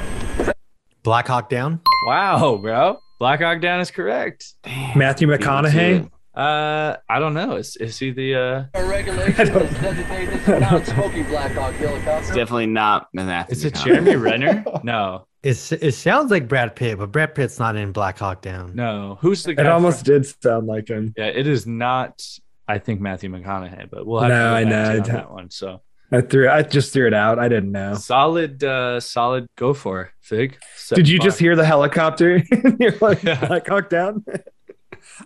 [1.03, 1.81] Black Hawk Down.
[2.07, 2.99] Wow, bro.
[3.19, 4.53] Black Hawk Down is correct.
[4.63, 4.99] Damn.
[4.99, 6.11] Matthew Beat me to McConaughey.
[6.35, 7.57] Uh, I don't know.
[7.57, 8.65] Is is he the uh?
[8.75, 13.85] Our I don't- designate non-smoking Black Hawk It's definitely not Matthew Is it McConaughey.
[13.87, 14.65] Jeremy Renner?
[14.85, 18.75] No, It's, it sounds like Brad Pitt, but Brad Pitt's not in Black Hawk Down.
[18.77, 19.63] No, who's the guy?
[19.63, 21.15] It almost from- did sound like him.
[21.17, 22.23] Yeah, it is not.
[22.69, 24.93] I think Matthew McConaughey, but we'll have No, to I go back know, to I
[24.95, 25.51] you on don't- that one.
[25.51, 25.81] So
[26.13, 26.49] I threw.
[26.49, 27.39] I just threw it out.
[27.39, 27.95] I didn't know.
[27.95, 29.47] solid, uh, solid.
[29.57, 30.59] Go for Fig.
[30.93, 32.43] Did you the just hear the helicopter?
[32.81, 33.47] You're like, Yeah.
[33.47, 34.25] Black Hawk Down.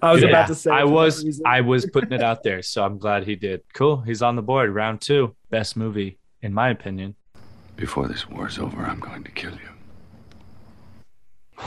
[0.02, 0.70] I was Yeah, about to say.
[0.70, 1.40] I was.
[1.46, 3.62] I was putting it out there, so I'm glad he did.
[3.72, 4.02] Cool.
[4.02, 4.70] He's on the board.
[4.74, 7.14] Round two, best movie in my opinion.
[7.76, 9.58] Before this war's over, I'm going to kill you.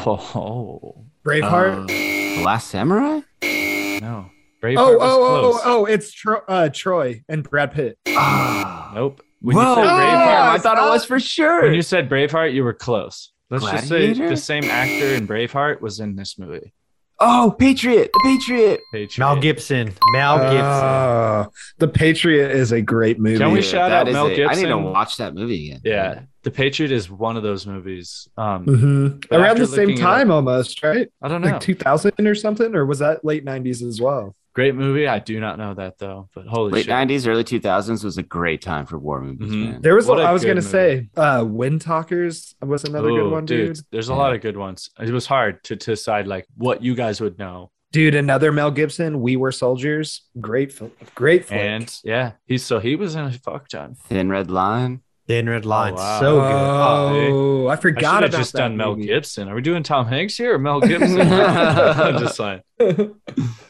[0.05, 1.87] Oh Braveheart.
[1.87, 3.21] The Last Samurai?
[3.41, 4.29] no,
[4.61, 5.85] Braveheart oh, was oh, oh, oh, oh!
[5.85, 7.97] It's Tro- uh, Troy and Brad Pitt.
[8.09, 8.76] Ah.
[8.93, 9.21] Nope.
[9.41, 11.61] When Whoa, you said damn, Braveheart, I thought it was for sure.
[11.63, 13.31] when you said Braveheart, you were close.
[13.49, 16.73] Let's just say the same actor in Braveheart was in this movie.
[17.19, 18.79] oh, Patriot, the Patriot.
[18.91, 19.17] Patriot.
[19.19, 19.93] Mel Gibson.
[20.11, 20.59] Mel Gibson.
[20.65, 23.37] Oh, the Patriot is a great movie.
[23.37, 25.81] Can we shout That out is Mel a- I need to watch that movie again.
[25.83, 28.27] Yeah, The Patriot is one of those movies.
[28.37, 29.31] Um, Mhm.
[29.31, 31.07] Around the same looking it time, almost right?
[31.21, 31.51] I don't know.
[31.51, 34.35] Like 2000 or something, or was that late 90s as well?
[34.57, 35.07] Great movie.
[35.07, 36.89] I do not know that though, but holy shit.
[36.89, 37.21] Late shit.
[37.23, 39.69] '90s, early 2000s was a great time for war movies, Mhm.
[39.73, 39.81] man.
[39.83, 40.07] There was.
[40.07, 40.67] What a I was gonna movie.
[40.67, 43.77] say, uh, Wind Talkers was another good one, dude.
[43.91, 44.17] There's a Yeah.
[44.17, 44.89] lot of good ones.
[44.99, 47.69] It was hard to, to decide like what you guys would know.
[47.91, 49.21] Dude, another Mel Gibson.
[49.21, 50.23] We were soldiers.
[50.41, 50.91] Great, film.
[51.13, 51.45] great.
[51.45, 51.59] Flick.
[51.59, 53.95] And yeah, he's so he was in a fuck ton.
[54.09, 55.01] Thin Red Line.
[55.27, 55.93] Thin Red Line.
[55.95, 56.19] wow.
[56.19, 57.31] So good.
[57.33, 58.95] Oh, I I forgot should have about just that done Mel.
[58.95, 59.49] Gibson.
[59.49, 61.19] Are we doing Tom Hanks here or Mel Gibson?
[61.21, 62.61] I'm just saying.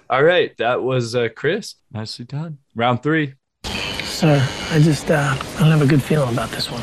[0.09, 1.75] All right, that was uh, Chris.
[1.91, 2.59] Nicely done.
[2.75, 3.33] Round three.
[4.03, 6.81] Sir, I just, uh, I don't have a good feeling about this one.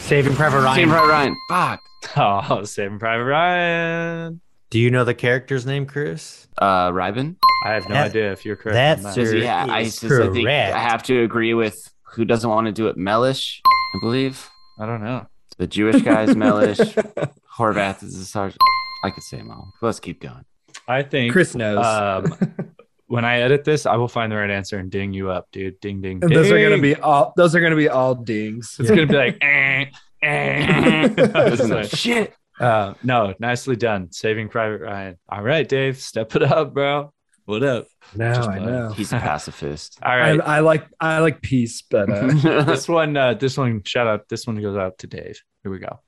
[0.00, 0.76] Saving Private Ryan.
[0.76, 1.36] Saving Private Ryan.
[1.50, 1.80] Fuck.
[2.16, 4.40] Oh, Saving Private Ryan.
[4.70, 6.46] Do you know the character's name, Chris?
[6.58, 7.36] Uh, Reiben.
[7.64, 8.74] I have no That- idea if you're correct.
[8.74, 9.14] that's on that.
[9.14, 10.48] Says Sure he I, is says I think.
[10.48, 12.96] I have to agree with who doesn't want to do it.
[12.96, 13.60] Mellish,
[13.94, 14.48] I believe.
[14.78, 15.26] I don't know.
[15.56, 16.78] The Jewish guy is Mellish.
[17.58, 18.60] Horvath is the sergeant.
[19.04, 19.72] I could say them all.
[19.80, 20.44] Let's keep going.
[20.86, 21.84] I think Chris knows.
[21.84, 22.74] um,
[23.06, 25.80] when I edit this, I will find the right answer and ding you up, dude.
[25.80, 27.32] Ding, ding, and those are gonna be all.
[27.36, 28.76] Those are gonna be all dings.
[28.78, 29.86] It's gonna be like, eh,
[30.22, 31.08] eh.
[31.52, 31.90] Isn't it?
[31.96, 32.34] Shit.
[32.60, 35.18] uh, no, nicely done, Saving Private Ryan.
[35.28, 37.12] All right, Dave, step it up, bro.
[37.48, 37.86] What up?
[38.14, 38.90] No, Just I know.
[38.90, 39.98] He's a pacifist.
[40.02, 42.26] All I, I like I like peace, but uh,
[42.64, 44.28] this one, uh, this one, shout out.
[44.28, 45.40] This one goes out to Dave.
[45.62, 45.98] Here we go.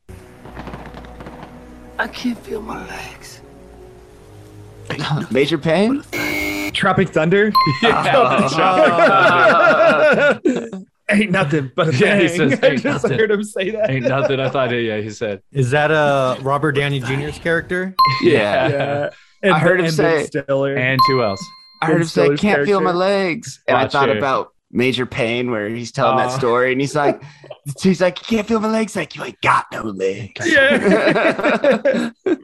[1.99, 3.41] I can't feel my legs.
[5.31, 6.03] Major Payne.
[6.75, 8.29] Tropic Thunder Yeah.
[11.11, 12.51] ain't nothing but a Yeah, he thing.
[12.51, 13.89] says, I just nothing." heard him say that.
[13.89, 14.41] Ain't nothing.
[14.41, 14.73] I thought.
[14.73, 15.41] Yeah, he said.
[15.53, 17.95] Is that a Robert Downey Jr.'s character?
[18.23, 18.69] Yeah.
[18.69, 19.11] Yeah.
[19.43, 20.77] And, I heard him say- Stiller.
[20.77, 21.43] And who else?
[21.83, 22.99] I heard him say, Stiller's "Can't feel my character.
[22.99, 24.19] legs," and I Watch thought here.
[24.19, 26.39] about Major Payne, where he's telling that Aw.
[26.39, 27.23] story, and he's like,
[27.83, 30.47] "He's like, you can't feel my legs." Like you ain't got no legs.
[30.53, 32.11] yeah.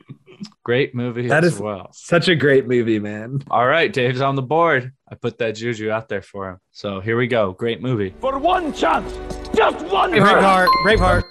[0.65, 1.89] Great movie That as is- well.
[1.93, 3.41] Such a great movie, man.
[3.51, 4.93] All right, Dave's on the board.
[5.11, 6.59] I put that juju out there for him.
[6.73, 7.53] So here we go.
[7.53, 8.15] Great movie.
[8.21, 9.13] For one chance,
[9.55, 10.67] just one Braveheart.
[10.85, 11.23] Braveheart.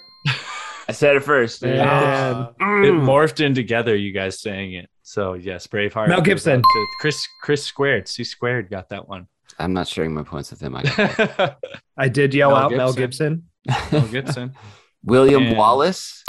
[0.88, 1.62] I said it first.
[1.62, 1.72] dude.
[1.76, 3.02] And It Mm.
[3.06, 4.90] morphed in together, you guys saying it.
[5.08, 6.08] So yes, Braveheart.
[6.10, 6.62] Mel Gibson.
[6.64, 8.08] to Chris Chris squared.
[8.08, 9.28] C squared got that one.
[9.60, 10.76] I'm not sharing my points with him.
[10.76, 11.56] I
[11.98, 13.44] I did yell Mel out Mel Gibson.
[13.68, 13.92] Gibson.
[14.00, 14.54] Mel Gibson.
[15.04, 16.24] William And- Wallace.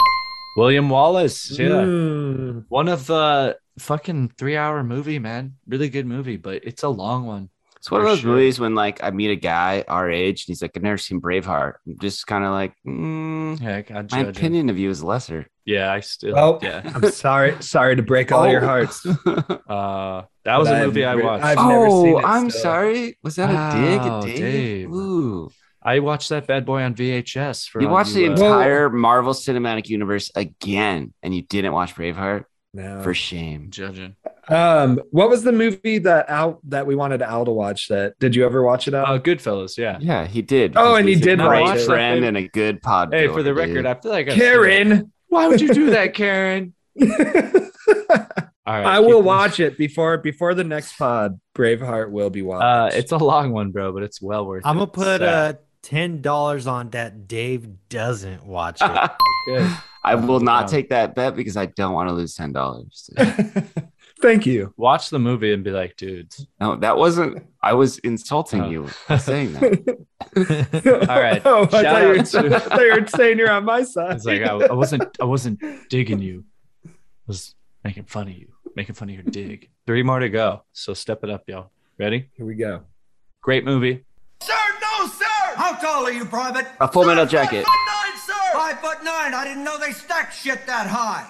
[0.57, 1.57] William Wallace.
[1.57, 1.69] Yeah.
[1.69, 2.65] Mm.
[2.69, 5.55] One of the fucking three hour movie, man.
[5.67, 7.49] Really good movie, but it's a long one.
[7.87, 8.31] It's one of those sure.
[8.31, 11.21] movies when like I meet a guy our age and he's like, I've never seen
[11.21, 11.75] Braveheart.
[11.87, 14.27] I'm just kind of like, mm, Yeah, I got my judging.
[14.27, 15.47] opinion of you is lesser.
[15.63, 16.33] Yeah, I still.
[16.35, 16.81] Well, yeah.
[16.95, 17.55] I'm sorry.
[17.61, 18.67] Sorry to break all your Oh.
[18.67, 19.05] hearts.
[19.69, 21.45] Uh, that was But a I've movie I re- watched.
[21.45, 22.61] I've never oh, seen it I'm still.
[22.61, 23.17] sorry.
[23.23, 24.37] Was that a dig Wow, at Dave?
[24.37, 24.91] Dave.
[24.91, 25.49] Ooh.
[25.81, 27.69] I watched that bad boy on VHS.
[27.69, 31.95] For You all watched the uh, entire Marvel Cinematic Universe again, and you didn't watch
[31.95, 32.43] Braveheart.
[32.77, 33.01] No.
[33.01, 33.67] For shame.
[33.71, 34.15] judging.
[34.49, 37.87] Um, what was the movie that Al that we wanted Al to watch?
[37.87, 38.93] That did you ever watch it?
[38.93, 39.05] Al?
[39.15, 39.77] Uh, Goodfellas.
[39.77, 39.97] Yeah.
[39.99, 40.73] Yeah, he did.
[40.77, 42.27] Oh, and he he's a did great watch that, friend babe.
[42.27, 43.13] and a good pod.
[43.13, 43.85] Hey, for the goer, record.
[43.85, 45.11] I feel like I've Karen.
[45.27, 46.73] Why would you do that, Karen?
[47.01, 51.39] All right, I will this- watch it before before the next pod.
[51.55, 52.63] Braveheart will be watched.
[52.93, 54.67] Uh, it's a long one, bro, but it's well worth it.
[54.67, 55.55] I'm gonna put Sad.
[55.55, 55.57] uh
[55.87, 59.11] ten dollars on that Dave doesn't watch it.
[59.47, 59.71] Good.
[60.03, 60.67] I will not Wow.
[60.67, 63.09] take that bet because I don't want to lose ten dollars.
[64.21, 64.73] Thank you.
[64.77, 66.45] Watch the movie and be like, dudes.
[66.59, 67.45] no, that wasn't.
[67.61, 68.69] I was insulting Oh.
[68.69, 69.97] you by saying that.
[71.09, 71.41] All right.
[71.45, 73.63] oh, I Shout thought, you were, out to- I thought you were saying you're on
[73.65, 74.15] my side.
[74.15, 75.03] It's like I, I wasn't.
[75.21, 76.43] I wasn't digging you.
[76.85, 76.89] I
[77.27, 79.69] was making fun of you, making fun of your dig.
[79.85, 81.69] Three more to go, so step it up, y'all.
[81.99, 82.29] Ready?
[82.35, 82.81] Here we go.
[83.41, 84.03] Great movie.
[84.41, 85.25] Sir, no, sir!
[85.57, 86.67] How tall are you, Private?
[86.79, 87.65] A Full Metal Jacket.
[87.65, 88.53] Five foot nine, sir!
[88.53, 89.33] five foot nine.
[89.33, 91.27] I didn't know they stacked shit that high.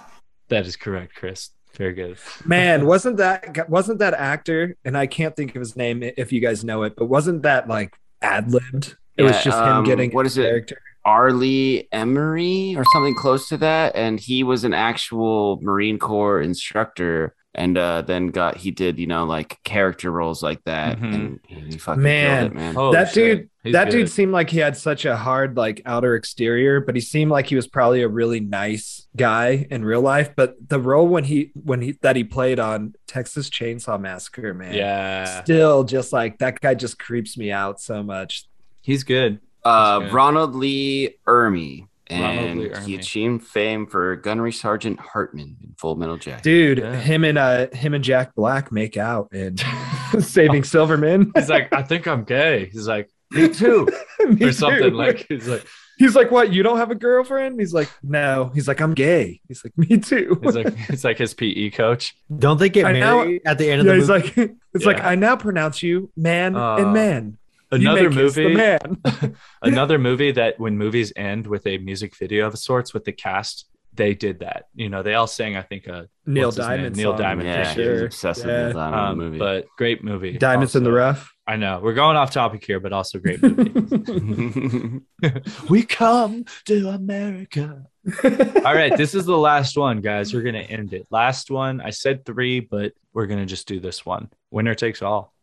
[0.50, 1.50] That is correct, Chris.
[1.76, 2.18] Very good.
[2.46, 4.76] Man, wasn't that wasn't that actor?
[4.84, 7.68] And I can't think of his name if you guys know it, but wasn't that
[7.70, 8.98] like ad libbed?
[9.16, 10.44] It was Yeah, just him um, getting what is it?
[10.44, 10.78] character.
[11.06, 17.34] Arlie Emery or something close to that, and he was an actual Marine Corps instructor,
[17.56, 21.40] and uh, then got he did you know like character roles like that, Mhm.
[21.50, 22.76] and he fucking Man, killed it, man.
[22.76, 23.38] Holy that shit.
[23.40, 23.92] dude He's that good.
[23.92, 27.48] dude seemed like he had such a hard like outer exterior but he seemed like
[27.48, 31.52] he was probably a really nice guy in real life but the role when he
[31.54, 35.42] when he that he played on texas chainsaw massacre man Yeah.
[35.44, 38.46] still just like that guy just creeps me out so much
[38.82, 39.42] He's good.
[39.66, 40.14] Uh, good.
[40.14, 45.96] Ronald Lee Ermey, Ronald and Lee he achieved fame for Gunnery Sergeant Hartman in Full
[45.96, 46.44] Metal Jacket.
[46.44, 46.96] dude Yeah.
[47.00, 49.58] him and uh him and jack black make out in
[50.20, 52.70] saving silverman He's like, I think I'm gay.
[52.72, 53.88] He's like, me too.
[54.26, 54.96] Me or something too.
[54.96, 55.66] like he's like
[55.98, 59.42] he's like what you don't have a girlfriend he's like no he's like i'm gay
[59.48, 62.16] he's like me too he's like it's like his PE coach.
[62.38, 64.42] Don't they get I know- married at the end of yeah, the he's movie?
[64.48, 68.22] like it's like i now pronounce you man Uh, and man You Another may the
[68.24, 69.02] movie, man
[69.62, 73.66] another movie that when movies end with a music video of sorts with the cast,
[73.98, 74.68] they did that.
[74.76, 76.66] You know, they all sang, I think, uh, Neil what's his?
[76.66, 76.96] Diamond.
[76.96, 78.06] Neil Diamond, yeah, for for he was sure.
[78.06, 78.64] obsessed with Yeah.
[78.68, 79.38] Neil Diamond um, movie.
[79.40, 80.38] but great movie.
[80.38, 81.34] Diamonds in the rough.
[81.46, 85.02] I know we're going off topic here, but also great movie.
[85.70, 87.86] we come to America.
[88.24, 90.34] All right, this is the last one, guys.
[90.34, 91.08] We're gonna end it.
[91.10, 91.80] Last one.
[91.82, 94.30] I said three, but we're gonna just do this one.
[94.52, 95.34] Winner takes all.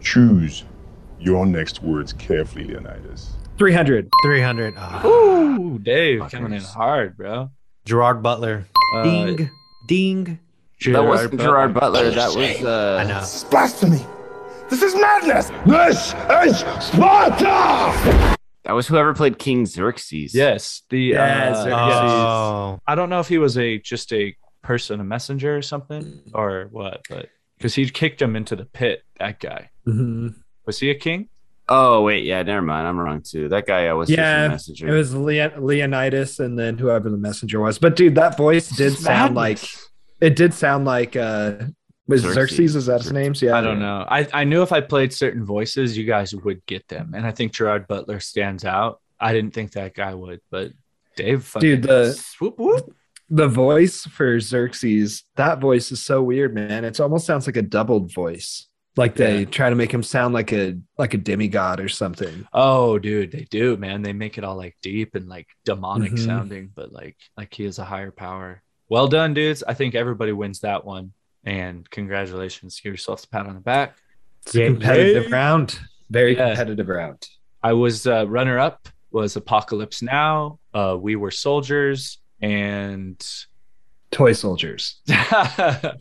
[0.00, 0.64] Choose
[1.22, 3.30] your next words carefully, Leonidas.
[3.58, 4.74] 300 300.
[4.76, 6.30] Ah, Ooh, Dave Fuckers.
[6.30, 7.50] coming in hard, bro.
[7.84, 8.66] Gerard Butler.
[8.94, 9.50] Uh, Ding.
[9.88, 10.38] Ding.
[10.86, 11.44] that wasn't Butler.
[11.46, 12.10] Gerard Butler.
[12.10, 13.20] That was uh, I know.
[13.20, 14.04] This blasphemy.
[14.70, 15.50] This is madness.
[15.66, 16.14] This
[16.46, 18.36] is Sparta.
[18.64, 20.34] that was whoever played King Xerxes.
[20.34, 21.72] Yes, the Yeah, uh, Xerxes.
[21.74, 22.80] Oh.
[22.86, 26.68] I don't know if he was a just a person, a messenger or something, or
[26.70, 29.02] what, but because he kicked him into the pit.
[29.18, 30.34] That guy Mhm.
[30.66, 31.28] Was he a king?
[31.68, 32.86] Oh wait, yeah, never mind.
[32.86, 33.48] I'm wrong too.
[33.48, 34.88] That guy I was Yeah, just a messenger.
[34.88, 38.92] it was Leon- leonidas and then whoever the messenger was but dude that voice did
[38.94, 39.60] sound like
[40.20, 41.52] it did sound like uh
[42.08, 42.34] was Xerxes.
[42.34, 44.04] xerxes, is that his name yeah I don't know.
[44.08, 47.30] I, I knew if I played certain voices, you guys would get them, and I
[47.30, 49.00] think Gerard Butler stands out.
[49.20, 50.72] I didn't think that guy would, but
[51.16, 52.92] Dave, fucking Dude, the- swoop, whoop.
[53.30, 57.62] the voice for xerxes that voice is so weird man it almost sounds like a
[57.62, 58.66] doubled voice
[58.96, 59.44] like they Yeah.
[59.46, 63.46] try to make him sound like a like a demigod or something Oh, dude, they
[63.50, 64.02] do, man.
[64.02, 66.24] They make it all like deep and like demonic Mhm.
[66.24, 68.62] sounding, but like like he is a higher power.
[68.88, 69.62] Well done, dudes.
[69.66, 71.12] I think everybody wins that one.
[71.44, 72.78] And congratulations.
[72.80, 73.96] Give yourselves a pat on the back.
[74.44, 75.78] it's a competitive round
[76.10, 76.48] very Yeah.
[76.48, 77.26] competitive round
[77.62, 80.58] I was uh, runner up was Apocalypse Now.
[80.74, 83.16] Uh, we were soldiers and
[84.12, 85.18] toy soldiers there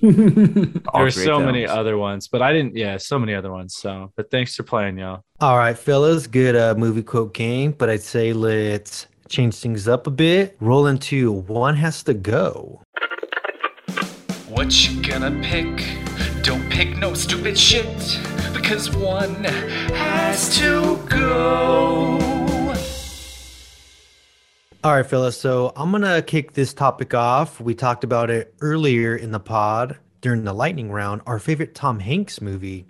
[0.01, 2.76] All were great so many other ones, but I didn't.
[2.76, 3.76] Yeah, so many other ones.
[3.76, 5.24] So, but thanks for playing, y'all.
[5.39, 6.28] All right, fellas.
[6.28, 10.57] Good uh, movie quote game, but I'd say let's change things up a bit.
[10.59, 12.82] Roll into one has to go.
[14.47, 15.86] What you gonna pick?
[16.43, 18.20] Don't pick no stupid shit,
[18.53, 22.30] because one has to go.
[24.84, 25.39] All right, fellas.
[25.39, 27.61] So I'm gonna kick this topic off.
[27.61, 31.21] We talked about it earlier in the pod during the lightning round.
[31.27, 32.88] Our favorite Tom Hanks movie.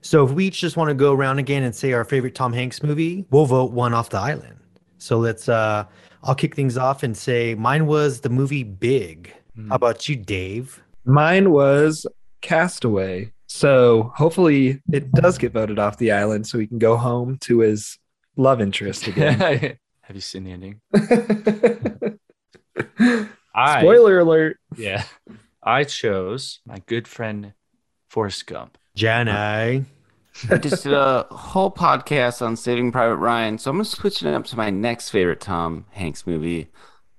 [0.00, 2.52] So if we each just want to go around again and say our favorite Tom
[2.52, 4.56] Hanks movie, we'll vote one off the island.
[4.98, 5.48] So let's.
[5.48, 5.84] uh
[6.22, 9.34] I'll kick things off and say mine was the movie Big.
[9.68, 10.82] How about you, Dave?
[11.04, 12.06] Mine was
[12.42, 13.32] Castaway.
[13.48, 17.58] So hopefully it does get voted off the island so he can go home to
[17.58, 17.98] his
[18.36, 19.76] love interest again.
[20.04, 20.80] Have you seen the ending?
[23.54, 24.58] I Spoiler alert.
[24.76, 25.04] yeah,
[25.62, 27.52] I chose my good friend
[28.08, 28.76] Forrest Gump.
[28.96, 29.84] Janai.
[30.50, 34.22] Uh, I just did a whole podcast on Saving Private Ryan, so I'm gonna switch
[34.22, 36.68] it up to my next favorite Tom Hanks movie,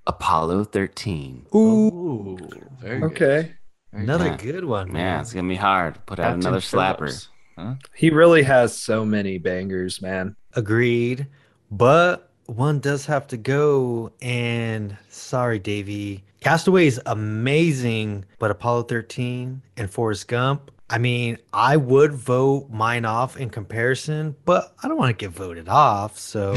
[0.06, 1.46] Apollo 13.
[1.56, 2.38] Ooh,
[2.82, 3.06] very good.
[3.12, 3.54] Okay.
[3.94, 4.40] Very Another good.
[4.40, 4.88] good one.
[4.88, 5.22] Man, Man.
[5.22, 5.96] it's gonna be hard.
[5.96, 7.28] to Put out Captain another slapper.
[7.58, 7.76] Huh?
[7.96, 10.36] He really has so many bangers, man.
[10.54, 11.28] Agreed.
[11.72, 14.12] But one does have to go.
[14.22, 16.24] And sorry, Davey.
[16.42, 20.72] Castaway is amazing, but Apollo 13 and Forrest Gump.
[20.90, 25.32] I mean, I would vote mine off in comparison, but I don't want to get
[25.36, 26.20] voted off.
[26.20, 26.54] So,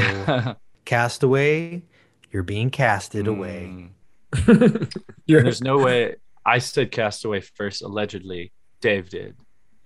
[0.85, 1.81] Castaway,
[2.31, 3.89] you're being casted away.
[4.33, 4.93] Mm.
[5.25, 6.15] You're- There's no way.
[6.45, 7.81] I said Castaway first.
[7.81, 9.35] Allegedly, Dave did,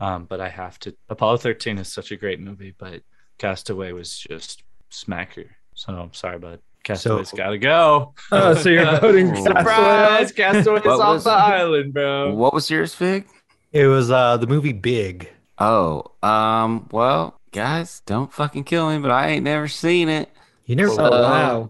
[0.01, 0.93] um, but I have to.
[1.09, 3.01] Apollo 13 is such a great movie, but
[3.37, 5.47] Castaway was just smacker.
[5.75, 6.59] So I'm sorry, bud.
[6.83, 8.13] Castaway's gotta go.
[8.31, 10.31] Oh, so you're voting Surprise!
[10.33, 10.81] Castaway?
[10.81, 12.33] Castaway's off was- the island, bro.
[12.33, 13.25] What was yours, Fig?
[13.71, 15.29] It was uh the movie Big.
[15.57, 20.29] Oh, um, well, guys, don't fucking kill me, but I ain't never seen it.
[20.65, 21.69] You never saw saw wow.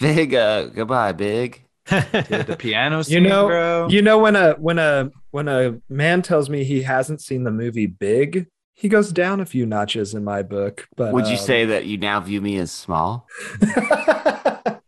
[0.00, 1.62] Big, uh, goodbye, Big.
[1.86, 2.46] that?
[2.46, 3.88] The piano You know, bro.
[3.90, 7.50] you know when a when a when a man tells me he hasn't seen the
[7.50, 10.88] movie Big, he goes down a few notches in my book.
[10.96, 13.28] But Would you um, say that you now view me as small?
[13.62, 14.78] uh,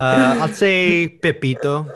[0.00, 1.90] I'd say Pepito.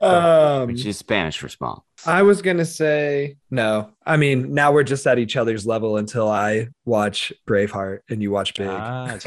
[0.00, 1.84] um, Which is Spanish for small.
[2.06, 3.90] I was gonna say no.
[4.04, 8.30] I mean, now we're just at each other's level until I watch Braveheart and you
[8.30, 8.68] watch Big.
[8.68, 9.18] Ah.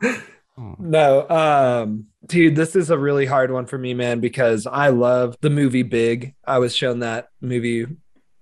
[0.58, 0.76] Oh.
[0.78, 5.34] No, um, dude, this is a really hard one for me, man, because I love
[5.40, 6.34] the movie Big.
[6.44, 7.86] I was shown that movie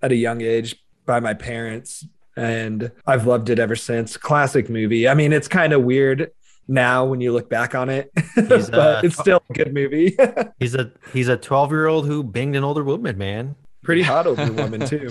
[0.01, 0.75] at a young age
[1.11, 2.07] by my parents,
[2.37, 4.15] and I've loved it ever since.
[4.15, 5.09] Classic movie.
[5.09, 6.31] I mean, it's kind of weird
[6.69, 10.15] now when you look back on it, He's, but uh, it's still a good movie.
[10.59, 13.55] He's a he's a 12 year old who banged an older woman, man.
[13.83, 15.09] Pretty hot older woman too.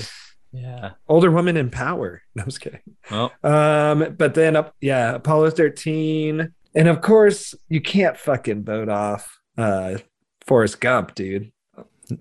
[0.53, 0.93] Yeah.
[1.07, 2.23] Older woman in power.
[2.35, 2.81] No, I was kidding.
[3.11, 6.51] Well, Um, but then up, yeah, Apollo 13.
[6.75, 9.99] And of course, you can't fucking vote off uh
[10.47, 11.53] Forrest Gump, dude.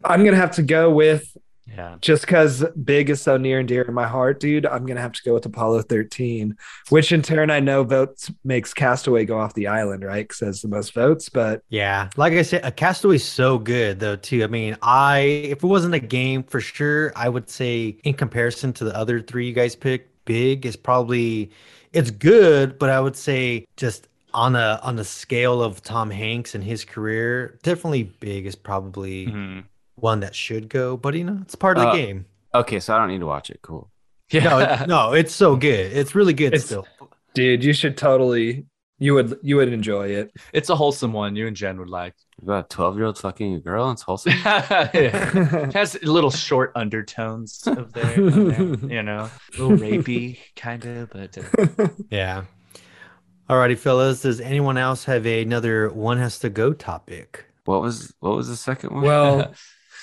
[0.03, 1.37] I'm gonna have to go with
[1.75, 1.95] yeah.
[2.01, 4.65] just because big is so near and dear in my heart, dude.
[4.65, 6.57] I'm gonna have to go with Apollo 13,
[6.89, 10.27] which in turn I know votes makes Castaway go off the island, right?
[10.27, 11.29] Because has the most votes.
[11.29, 14.43] But Yeah, like I said, a Castaway's so good though too.
[14.43, 18.73] I mean, I if it wasn't a game for sure, I would say in comparison
[18.73, 21.51] to the other three you guys picked, Big is probably
[21.93, 26.53] it's good, but I would say just on a on a scale of Tom Hanks
[26.53, 29.63] and his career, definitely Big is probably Mhm.
[30.01, 30.97] One that should go.
[30.97, 32.25] But you know, it's part of the Uh, game.
[32.55, 33.59] Okay, so I don't need to watch it.
[33.61, 33.89] Cool.
[34.31, 34.85] Yeah.
[34.87, 35.91] No, no, it's so good.
[35.91, 36.85] It's really good It's- still.
[37.33, 38.65] dude, you should totally
[39.01, 40.31] you would you would enjoy it.
[40.53, 41.35] it's a wholesome one.
[41.35, 42.13] You and Jen would like.
[42.41, 43.85] You got a 12 year old fucking a girl.
[43.89, 44.33] And It's wholesome.
[44.93, 45.13] It
[45.73, 51.37] has little short undertones of there, there, you know, a little rapey kind of, but
[51.37, 52.43] uh, Yeah.
[53.49, 54.21] Alrighty, fellas.
[54.21, 57.45] Does anyone else have another one has to go topic?
[57.65, 59.03] What was what was the second one?
[59.03, 59.53] Well,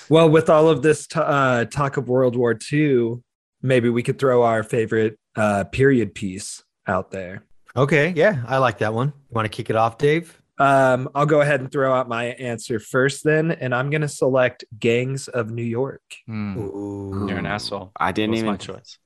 [0.09, 3.15] well, with all of this t- uh, talk of World War II,
[3.61, 7.43] maybe we could throw our favorite uh, period piece out there.
[7.75, 9.07] Okay, yeah, I like that one.
[9.07, 10.41] You want to kick it off, Dave?
[10.59, 14.07] Um, I'll go ahead and throw out my answer first, then, and I'm going to
[14.07, 16.01] select Gangs of New York.
[16.29, 17.27] Ooh.
[17.29, 17.91] you're an asshole.
[17.95, 18.97] I didn't What's even my choice.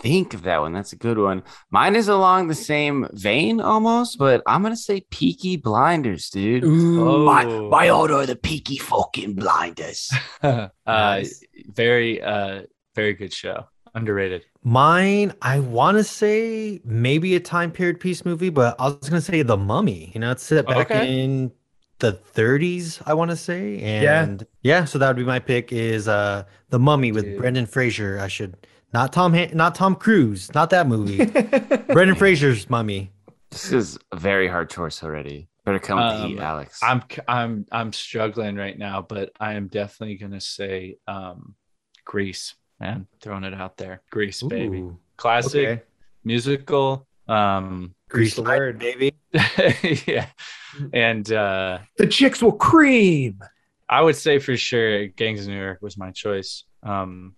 [0.00, 0.72] Think of that one.
[0.72, 1.42] That's a good one.
[1.70, 6.64] Mine is along the same vein almost, but I'm gonna say Peaky Blinders, dude.
[6.64, 7.24] Oh.
[7.24, 10.10] My my order, the Peaky fucking Blinders.
[10.42, 11.42] uh, Nice.
[11.72, 12.62] very, uh,
[12.94, 13.66] very good show.
[13.94, 14.44] Underrated.
[14.62, 19.20] Mine, I want to say maybe a time period piece movie, but I was gonna
[19.20, 20.12] say The Mummy.
[20.14, 21.22] You know, it's set back Okay.
[21.22, 21.50] in
[21.98, 24.22] the 30s, I want to say, Yeah.
[24.22, 24.84] and yeah.
[24.86, 25.72] so that would be my pick.
[25.72, 27.38] Is uh The Mummy with Dude.
[27.38, 28.18] Brendan Fraser.
[28.20, 28.56] I should
[28.92, 31.24] not Tom, Han- not Tom Cruise, not that movie.
[31.92, 33.12] Brendan Fraser's Mummy.
[33.50, 35.48] This is a very hard choice already.
[35.64, 36.80] Better come with the Um, heat, Alex.
[36.82, 41.54] I'm, I'm, I'm struggling right now, but I am definitely gonna say, um,
[42.04, 42.54] Grease.
[42.80, 44.00] Man, throwing it out there.
[44.10, 44.88] Grease, baby.
[45.18, 45.82] Classic okay.
[46.24, 47.06] musical.
[47.28, 48.78] Um, Grease the Light, word.
[48.78, 49.12] baby.
[50.06, 50.26] yeah,
[50.94, 53.40] and uh, The chicks will cream.
[53.88, 56.64] I would say for sure Gangs of New York was my choice.
[56.82, 57.34] Um,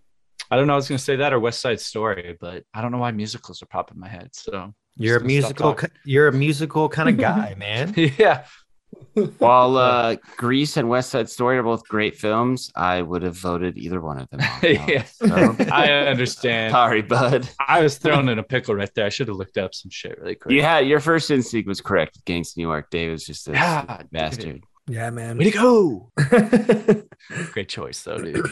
[0.53, 0.75] I don't know.
[0.75, 3.63] I was gonna say that or West Side Story, but I don't know why musicals
[3.63, 4.29] are popping in my head.
[4.33, 5.89] So You're a Just gonna stop musical.
[6.05, 7.95] You're a musical kind of guy, man.
[8.19, 8.45] yeah,
[9.39, 13.79] While uh, Grease and West Side Story are both great films, I would have voted
[13.79, 14.41] either one of them.
[14.63, 15.05] Yeah.
[15.05, 16.73] So, I understand.
[16.73, 17.49] sorry, bud.
[17.67, 19.07] I was thrown in a pickle right there.
[19.07, 20.53] I should have looked up some shit really quick.
[20.55, 22.17] You had your first instinct was correct.
[22.17, 22.91] with Gangs New York.
[22.91, 24.11] Dave was just a Yeah, dude.
[24.11, 24.65] bastard.
[24.89, 25.39] Yeah, man.
[25.39, 26.13] Way to go!
[27.53, 28.47] Great choice though, dude.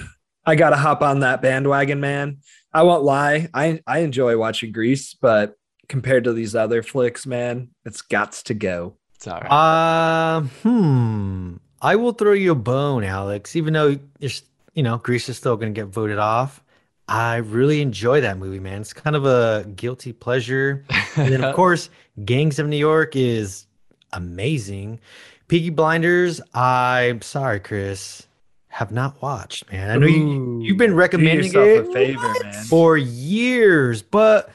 [0.51, 2.39] I gotta hop on that bandwagon, man.
[2.73, 3.49] I won't lie.
[3.55, 5.57] I I enjoy watching Grease, but
[5.89, 8.97] compared to these other flicks, man, it's got to go.
[9.15, 9.51] It's all right.
[9.51, 11.57] Uh, hmm.
[11.81, 13.55] I will throw you a bone, Alex.
[13.55, 14.31] Even though you're,
[14.75, 16.65] you know, Grease is still going to get voted off.
[17.07, 18.81] I really enjoy that movie, man.
[18.81, 20.85] It's kind of a guilty pleasure.
[21.17, 21.91] And then, of course,
[22.25, 23.67] Gangs of New York is
[24.13, 25.01] amazing.
[25.49, 28.27] Peaky Blinders, I'm sorry, Chris,
[28.71, 29.91] have not watched, man.
[29.91, 32.53] I know you, you've been recommending yourself it a favor, man.
[32.65, 34.51] for years, but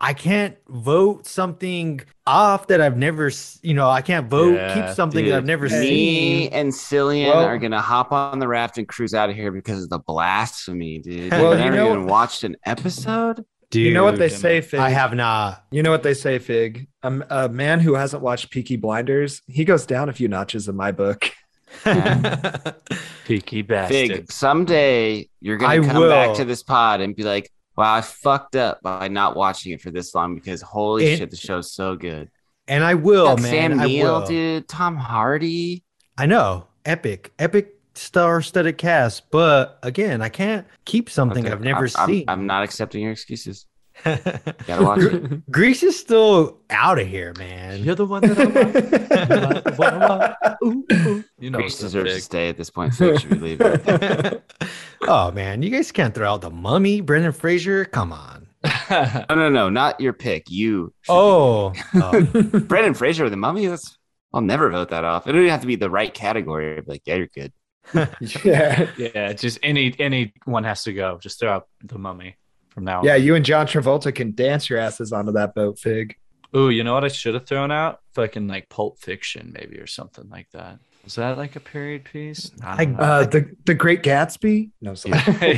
[0.00, 3.30] I can't vote something off that I've never,
[3.62, 5.70] you know, I can't vote, Yeah, keep something that I've Dude, never Me
[6.44, 6.52] seen.
[6.52, 9.82] and Cillian Well- are gonna hop on the raft and cruise out of here because
[9.84, 11.30] of the blasphemy, dude.
[11.32, 13.44] Well, Well, you you never know- even watched an episode.
[13.70, 14.78] Dude, you know what they say, Fig?
[14.78, 15.64] I have not.
[15.72, 16.86] You know what they say, Fig?
[17.02, 20.76] Um, a man who hasn't watched Peaky Blinders, he goes down a few notches in
[20.76, 21.30] my book.
[23.24, 24.08] Peaky bastard.
[24.10, 28.00] Fig, someday you're gonna I come back to this pod and be like, "Wow, I
[28.00, 31.72] fucked up by not watching it for this long because holy It- shit, the show's
[31.72, 32.30] so good."
[32.66, 33.72] and I will, man.
[33.72, 34.26] Sam I Neill, will.
[34.26, 35.84] dude, Tom Hardy.
[36.16, 36.66] I know.
[36.86, 37.32] Epic.
[37.38, 39.30] Epic star-studded cast.
[39.30, 42.24] But again, I can't keep something Okay, I've never I'm, I'm- seen.
[42.28, 43.66] I'm, not accepting your excuses.
[44.04, 45.50] Gotta watch it.
[45.50, 47.82] Grease is still out of here, man.
[47.82, 49.78] You're the one that I want.
[49.78, 49.98] Wow,
[50.42, 50.56] wow.
[50.64, 51.24] Ooh, ooh.
[51.38, 52.94] You know, Reese what's up, deserves to stay at this point.
[52.94, 54.52] Fig should we leave it?
[55.02, 57.84] oh man, you guys can't throw out the mummy, Brendan Fraser.
[57.84, 58.48] Come on.
[58.90, 60.50] No, no, no, not your pick.
[60.50, 60.92] You.
[61.08, 62.22] Oh, oh.
[62.22, 63.66] Brendan Fraser with the Mummy.
[63.66, 63.96] That's.
[64.32, 65.26] I'll never vote that off.
[65.26, 66.76] It don't have to be the right category.
[66.76, 67.52] I'd be like, yeah, you're good.
[68.44, 68.90] yeah.
[68.96, 71.18] Yeah, just any any one has to go.
[71.18, 72.36] Just throw out the mummy
[72.74, 73.02] from now.
[73.04, 73.22] Yeah, on.
[73.22, 76.16] you and John Travolta can dance your asses onto that boat, Fig.
[76.56, 78.00] Ooh, you know what I should have thrown out?
[78.14, 80.78] Fucking like Pulp Fiction, maybe or something like that.
[81.04, 82.50] Was that like a period piece?
[82.62, 82.98] I don't.
[82.98, 84.70] Uh, the the Great Gatsby?
[84.80, 85.14] No, sorry.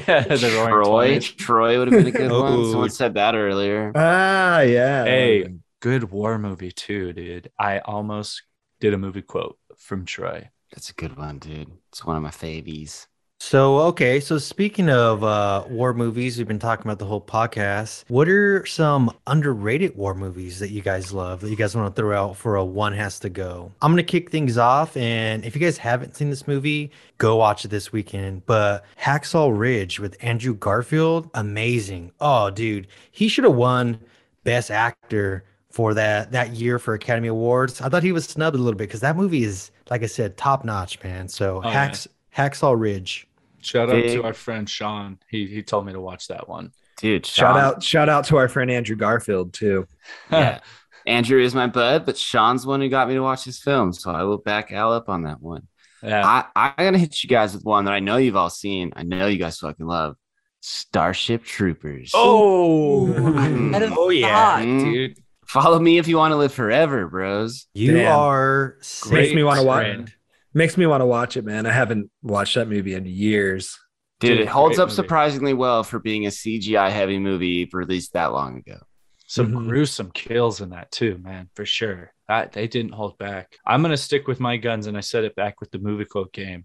[0.09, 0.85] yeah, the Troy.
[0.85, 1.31] Twenties.
[1.33, 2.71] Troy would have been a good one.
[2.71, 3.93] Someone said that earlier.
[3.95, 5.05] ah, yeah.
[5.05, 7.51] Hey, good war movie too, dude.
[7.59, 8.43] I almost
[8.81, 10.51] did a movie quote from Troy.
[10.73, 11.71] That's a good one, dude.
[11.91, 13.07] It's one of my favies.
[13.39, 18.05] So okay, so speaking of uh, war movies, we've been talking about the whole podcast.
[18.09, 22.01] What are some underrated war movies that you guys love that you guys want to
[22.01, 23.71] throw out for a one has to go?
[23.83, 27.65] I'm gonna kick things off, and if you guys haven't seen this movie, go watch
[27.67, 28.47] it this weekend.
[28.47, 32.13] But Hacksaw Ridge with Andrew Garfield, amazing.
[32.21, 34.01] Oh, dude, he should have won
[34.45, 37.83] Best Actor for that that year for Academy Awards.
[37.83, 40.39] I thought he was snubbed a little bit because that movie is, like I said,
[40.39, 41.29] top notch, man.
[41.29, 41.69] So Oh.
[41.69, 43.26] Hacks Hacksaw Ridge.
[43.67, 45.19] Shout out to our friend Sean.
[45.29, 46.73] He he told me to watch that one.
[46.99, 49.87] Dude, Shout out shout out to our friend Andrew Garfield too.
[50.31, 50.61] Yeah.
[51.07, 53.93] Andrew is my bud, but Sean's the one who got me to watch his film.
[53.93, 55.69] So I will back Al up on that one.
[56.03, 56.27] yeah.
[56.27, 58.93] I, I'm going to hit you guys with one that I know you've all seen.
[58.97, 60.17] I know you guys fucking love
[60.63, 62.11] Starship Troopers.
[62.15, 63.95] Oh, Mm.
[63.97, 64.81] Oh yeah, Mm.
[64.93, 65.19] dude.
[65.47, 67.67] Follow me if you want to live forever, bros.
[67.73, 68.17] you Damn.
[68.19, 70.13] are Makes me want to watch friend.
[70.57, 71.67] Makes me want to watch it, man.
[71.67, 73.79] I haven't watched that movie in years.
[74.21, 74.97] Dude, Dude, it holds up movie.
[74.97, 78.79] surprisingly well for being a CGI heavy movie released that long ago.
[79.27, 79.69] Some Mhm.
[79.69, 82.13] gruesome kills in that too, man, for sure.
[82.29, 83.57] That they didn't hold back.
[83.67, 86.33] I'm gonna stick with my guns, and I said it back with the movie quote
[86.33, 86.65] game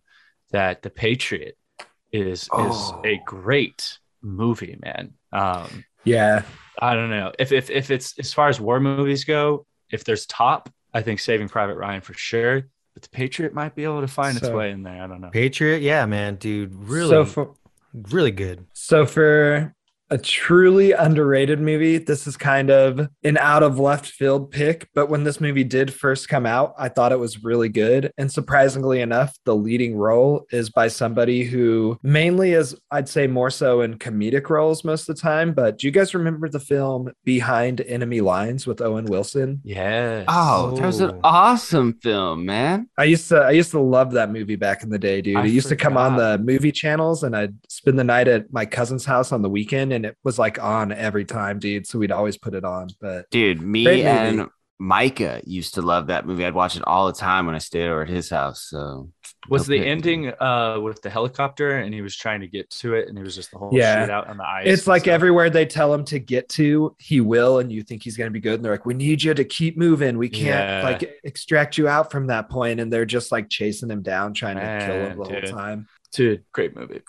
[0.52, 1.58] that the Patriot
[2.12, 2.70] is Oh.
[2.70, 5.14] is a great movie, man.
[5.34, 6.44] Um, Yeah.
[6.80, 10.26] I don't know if if if it's as far as war movies go, if there's
[10.26, 12.64] top, I think Saving Private Ryan for sure.
[12.94, 15.02] But the Patriot might be able to find its way in there.
[15.02, 15.30] I don't know.
[15.30, 15.82] Patriot.
[15.82, 17.54] Yeah, man, dude, really, So for
[17.94, 18.66] really good.
[18.74, 19.74] so for
[20.12, 24.90] a truly underrated movie, this is kind of an out of left field pick.
[24.94, 28.12] But when this movie did first come out, I thought it was really good.
[28.18, 33.50] And surprisingly enough, the leading role is by somebody who mainly is, I'd say, more
[33.50, 35.54] so in comedic roles most of the time.
[35.54, 39.62] But do you guys remember the film Behind Enemy Lines with Owen Wilson?
[39.64, 40.26] Yeah.
[40.28, 42.90] Oh, that was an awesome film, man.
[42.98, 45.38] I used to I used to love that movie back in the day, dude.
[45.38, 48.52] I it used to come on the movie channels and I'd spend the night at
[48.52, 51.88] my cousin's house on the weekend and it was like on every time, dude.
[51.88, 52.90] So we'd always put it on.
[53.00, 54.50] But Dude, me and
[54.80, 56.44] Micah used to love that movie.
[56.44, 58.64] I'd watch it all the time when I stayed over at his house.
[58.68, 59.12] So
[59.48, 59.88] Was the pit.
[59.88, 63.22] ending uh with the helicopter and he was trying to get to it and it
[63.22, 64.02] was just the whole Yeah.
[64.02, 64.64] shit out on the ice?
[64.66, 65.14] it's like stuff?
[65.14, 68.40] everywhere they tell him to get to, he will, and you think he's gonna be
[68.40, 68.56] good.
[68.56, 70.18] And they're like, We need you to keep moving.
[70.18, 70.82] We can't Yeah.
[70.84, 72.80] like extract you out from that point.
[72.80, 75.44] And they're just like chasing him down, trying to kill him Man, the dude.
[75.50, 75.88] whole time.
[76.12, 77.02] dude, great movie.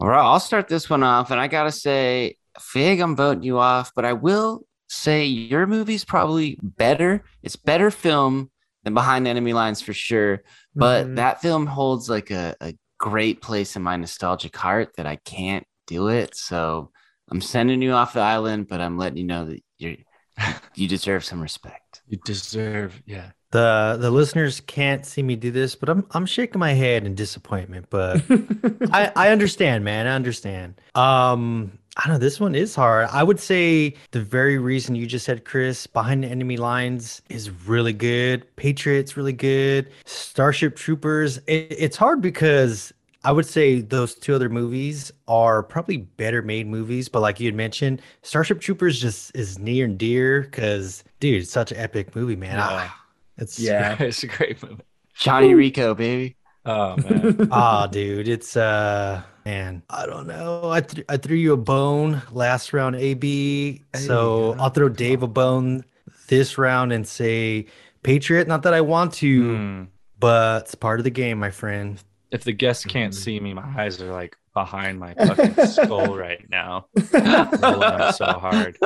[0.00, 1.30] All right, I'll start this one off.
[1.30, 5.66] And I got to say, Fig, I'm voting you off, but I will say your
[5.66, 7.22] movie's probably better.
[7.42, 8.50] It's better film
[8.82, 10.42] than Behind Enemy Lines for sure.
[10.74, 11.16] But Mhm.
[11.16, 15.66] that film holds like a, a great place in my nostalgic heart that I can't
[15.86, 16.34] do it.
[16.34, 16.90] So
[17.30, 19.96] I'm sending you off the island, but I'm letting you know that you're
[20.74, 22.02] you deserve some respect.
[22.08, 23.30] You deserve, yeah.
[23.52, 27.14] The the listeners can't see me do this, but I'm I'm shaking my head in
[27.16, 27.86] disappointment.
[27.90, 28.22] But
[28.92, 30.06] I I understand, man.
[30.06, 30.80] I understand.
[30.94, 32.18] Um, I don't know.
[32.18, 33.08] This one is hard.
[33.10, 37.50] I would say the very reason you just said, Chris, behind the enemy lines is
[37.66, 38.44] really good.
[38.56, 39.90] Patriots really good.
[40.04, 41.38] Starship Troopers.
[41.46, 42.92] It, it's hard because
[43.24, 47.46] I would say those two other movies are probably better made movies, but like you
[47.46, 52.14] had mentioned, Starship Troopers just is near and dear because, dude, it's such an epic
[52.14, 52.56] movie, man.
[52.56, 52.66] Yeah.
[52.68, 53.04] Ah,
[53.36, 53.96] it's Yeah.
[54.00, 54.82] it's a great movie.
[55.14, 56.36] Johnny Rico, baby.
[56.66, 57.48] Oh man.
[57.52, 60.70] Ah, dude, it's uh, man, I don't know.
[60.70, 63.82] I th- I threw you a bone last round, AB.
[63.94, 65.84] So I'll throw Dave a bone
[66.28, 67.66] this round and say
[68.02, 68.46] Patriot.
[68.46, 69.82] Not that I want to, Hmm.
[70.18, 72.02] but it's part of the game, my friend.
[72.30, 73.20] If the guests can't Mm-hmm.
[73.22, 76.86] see me, my eyes are like behind my fucking skull right now.
[77.12, 78.76] Rolling them so hard.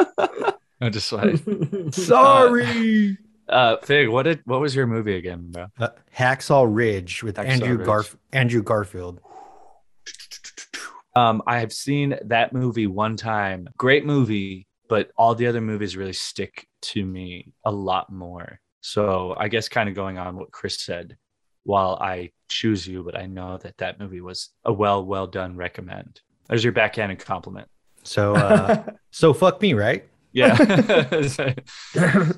[0.80, 1.42] I'm just like,
[1.92, 3.10] Sorry.
[3.10, 3.14] uh,
[3.82, 5.66] Fig, what did what was your movie again, bro?
[5.78, 7.86] Uh, Hacksaw Ridge with Hacksaw Andrew Ridge.
[7.86, 9.20] Garf Andrew Garfield.
[11.16, 13.68] Um, I have seen that movie one time.
[13.76, 18.60] Great movie, but all the other movies really stick to me a lot more.
[18.80, 21.16] So I guess kind of going on what Chris said,
[21.62, 25.56] while I choose you, but I know that that movie was a well, well done
[25.56, 26.20] recommend.
[26.48, 27.68] There's your backhanded compliment.
[28.02, 30.06] So uh, so fuck me, right?
[30.32, 30.56] Yeah.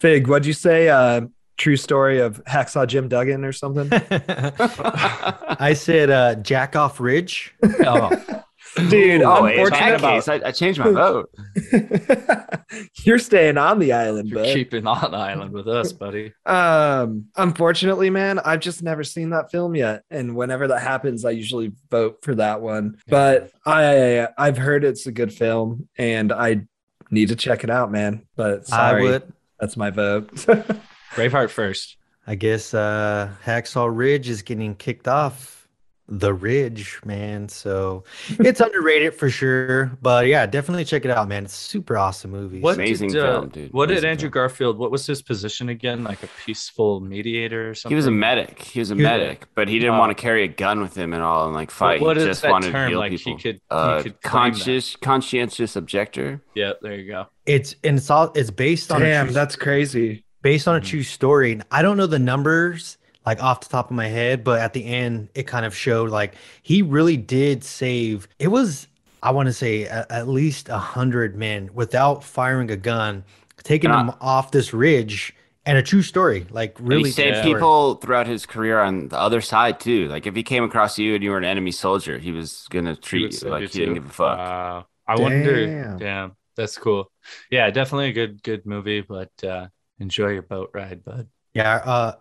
[0.00, 0.88] Fig, what'd you say?
[0.88, 1.22] Uh,
[1.56, 3.88] true story of Hacksaw Jim Duggan or something?
[3.92, 7.54] I said uh, Jack off Ridge.
[7.62, 8.10] oh,
[8.88, 11.30] Dude, Oh, unfortunate about case, I, I changed my vote.
[13.04, 14.52] You're staying on the island, you're bud.
[14.52, 16.32] keeping on the island with us, buddy.
[16.44, 21.30] Um, unfortunately, man, I've just never seen that film yet, and whenever that happens, I
[21.30, 22.96] usually vote for that one.
[23.06, 26.62] But I, I've heard it's a good film, and I
[27.12, 28.26] need to check it out, man.
[28.34, 29.32] But sorry, I would.
[29.58, 30.28] That's my vote.
[31.14, 31.96] Braveheart first.
[32.26, 35.63] I guess uh, Hacksaw Ridge is getting kicked off
[36.06, 37.48] the Ridge, man.
[37.48, 38.04] So
[38.38, 39.86] it's underrated for sure.
[40.02, 41.44] But yeah, definitely check it out, man.
[41.44, 42.60] It's a super awesome movie.
[42.60, 43.72] What Amazing did, uh, film, dude.
[43.72, 44.32] What did Andrew film.
[44.32, 44.78] Garfield?
[44.78, 46.04] What was his position again?
[46.04, 47.92] Like a peaceful mediator or something?
[47.94, 48.60] He was a medic.
[48.62, 49.98] He was a He was- medic, but he didn't Oh.
[49.98, 52.00] want to carry a gun with him and all and like fight.
[52.02, 52.84] what he is just that wanted term?
[52.86, 53.38] to heal Like, he people.
[53.38, 54.58] could- he uh, could claim that.
[54.58, 56.42] conscious, conscientious objector.
[56.54, 57.26] Yeah, there you go.
[57.46, 60.24] It's and it's all it's based on a Damn, true, that's crazy.
[60.42, 60.84] based on a Mhm.
[60.86, 61.52] true story.
[61.52, 64.72] And I don't know the numbers like off the top of my head, but at
[64.72, 68.28] the end it kind of showed like he really did save.
[68.38, 68.86] It was
[69.22, 73.24] I want to say a, at least a hundred men without firing a gun,
[73.62, 75.34] taking And I- them off this ridge.
[75.66, 77.42] And a true story, like really he saved yeah.
[77.42, 77.54] story.
[77.54, 80.08] people throughout his career on the other side too.
[80.08, 82.94] Like if he came across you and you were an enemy soldier, he was gonna
[82.94, 84.44] treat would you like you he didn't give a fuck.
[84.46, 84.86] Wow.
[85.06, 85.66] I wonder.
[85.66, 85.98] Damn.
[85.98, 87.10] Damn, that's cool.
[87.50, 89.68] Yeah, definitely a good good movie, but uh
[89.98, 91.28] enjoy your boat ride, bud.
[91.54, 91.76] Yeah.
[91.76, 92.12] Uh,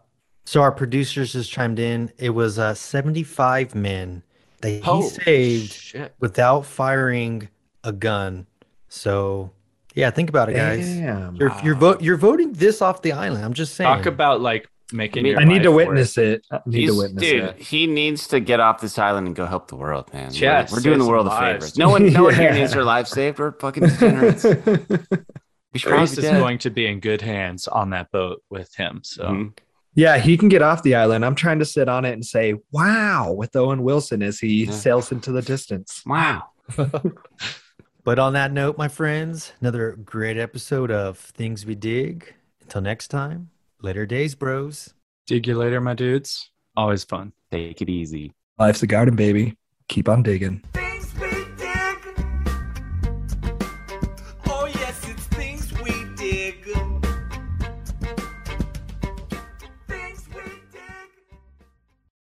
[0.46, 2.12] so our producers just chimed in.
[2.18, 4.24] It was uh, 75 men
[4.62, 6.14] that he Holy saved shit.
[6.20, 7.50] without firing
[7.84, 8.48] a gun.
[8.90, 9.52] So
[9.96, 10.86] yeah, think about it, guys.
[10.88, 11.36] Damn.
[11.36, 13.44] You're you're vote you're voting this off the island.
[13.46, 13.88] I'm just saying.
[13.98, 15.22] Talk about like making.
[15.22, 16.26] I mean, your I need to witness work.
[16.26, 16.46] it.
[16.52, 17.32] I need He's- to witness it.
[17.32, 17.58] dude, it.
[17.62, 20.32] he needs to get off this island and go help the world, man.
[20.32, 21.68] We're- we're, doing the world a favor.
[21.78, 22.60] No one, no one here Yeah.
[22.60, 23.40] needs their lives saved.
[23.40, 24.46] We're fucking degenerates.
[25.74, 26.40] We should probably Grace is dead.
[26.40, 29.00] going to be in good hands on that boat with him.
[29.04, 29.54] So Mhm.
[29.96, 31.24] Yeah, he can get off the island.
[31.24, 34.72] I'm trying to sit on it and say, wow, with Owen Wilson as he Yeah.
[34.72, 36.02] sails into the distance.
[36.06, 36.44] Wow.
[38.06, 42.34] But on that note, my friends, another great episode of Things We Dig.
[42.62, 43.50] Until next time,
[43.82, 44.94] later days, bros.
[45.26, 46.50] dig you later, my dudes.
[46.76, 47.32] Always fun.
[47.50, 48.34] Take it easy.
[48.60, 49.56] Life's a garden, baby.
[49.88, 50.62] Keep on digging.
[50.74, 50.83] Dig